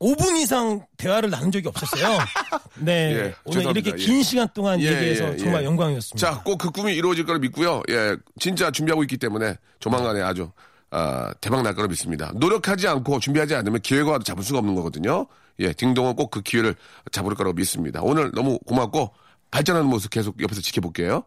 5분 0.00 0.36
이상 0.38 0.86
대화를 0.96 1.28
나눈 1.30 1.52
적이 1.52 1.68
없었어요. 1.68 2.18
네. 2.80 2.92
예, 2.92 3.34
오늘 3.44 3.58
죄송합니다. 3.58 3.70
이렇게 3.88 3.90
예. 4.02 4.06
긴 4.06 4.22
시간 4.22 4.48
동안 4.54 4.80
예, 4.80 4.86
얘기해서 4.86 5.32
예, 5.32 5.36
정말 5.36 5.62
예. 5.62 5.66
영광이었습니다. 5.66 6.16
자, 6.30 6.42
꼭 6.42 6.56
그 6.56 6.70
꿈이 6.70 6.94
이루어질 6.94 7.26
거를 7.26 7.38
믿고요. 7.40 7.82
예, 7.90 8.16
진짜 8.38 8.70
준비하고 8.70 9.02
있기 9.04 9.18
때문에 9.18 9.56
조만간에 9.78 10.22
아주 10.22 10.50
아, 10.90 11.32
대박 11.40 11.62
날 11.62 11.74
거라 11.74 11.86
믿습니다. 11.88 12.32
노력하지 12.34 12.88
않고 12.88 13.20
준비하지 13.20 13.54
않으면 13.54 13.80
기회가 13.80 14.10
와도 14.12 14.24
잡을 14.24 14.42
수가 14.42 14.58
없는 14.58 14.74
거거든요. 14.74 15.26
예, 15.60 15.72
딩동은 15.72 16.16
꼭 16.16 16.30
그 16.30 16.40
기회를 16.42 16.74
잡을 17.12 17.34
거라고 17.34 17.54
믿습니다. 17.54 18.00
오늘 18.02 18.32
너무 18.34 18.58
고맙고 18.66 19.12
발전하는 19.50 19.86
모습 19.88 20.10
계속 20.10 20.40
옆에서 20.42 20.60
지켜볼게요. 20.62 21.24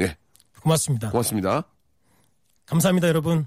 예, 0.00 0.16
고맙습니다. 0.62 1.10
고맙습니다. 1.10 1.62
감사합니다, 2.66 3.06
여러분. 3.08 3.46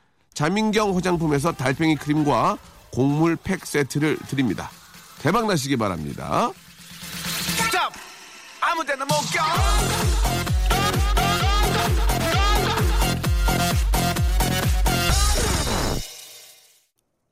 자민경 0.41 0.95
화장품에서 0.95 1.51
달팽이 1.51 1.95
크림과 1.97 2.57
곡물 2.91 3.35
팩 3.35 3.63
세트를 3.63 4.17
드립니다. 4.27 4.71
대박 5.19 5.45
나시기 5.45 5.77
바랍니다. 5.77 6.49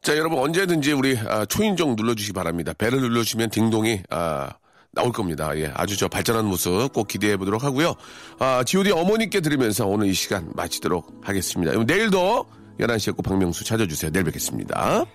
자, 0.03 0.15
여러분 0.15 0.37
언제든지 0.37 0.91
우리 0.91 1.17
아, 1.17 1.45
초인종 1.45 1.95
눌러주시기 1.95 2.33
바랍니다. 2.33 2.73
배를 2.77 3.01
눌러주시면 3.01 3.49
딩동이 3.49 4.03
아, 4.11 4.51
나올 4.91 5.11
겁니다. 5.11 5.57
예, 5.57 5.71
아주 5.73 5.97
저 5.97 6.07
발전한 6.07 6.45
모습 6.45 6.93
꼭 6.93 7.07
기대해 7.07 7.37
보도록 7.37 7.63
하고요. 7.63 7.95
아, 8.37 8.63
G.O.D 8.63 8.91
어머니께 8.91 9.41
들으면서 9.41 9.87
오늘 9.87 10.05
이 10.05 10.13
시간 10.13 10.51
마치도록 10.53 11.21
하겠습니다. 11.23 11.73
내일도 11.85 12.45
11시에 12.79 13.15
꼭 13.15 13.23
박명수 13.23 13.63
찾아주세요. 13.63 14.11
내일 14.11 14.25
뵙겠습니다. 14.25 15.05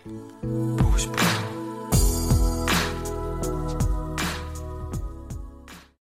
보고 0.42 0.98
싶어 0.98 1.53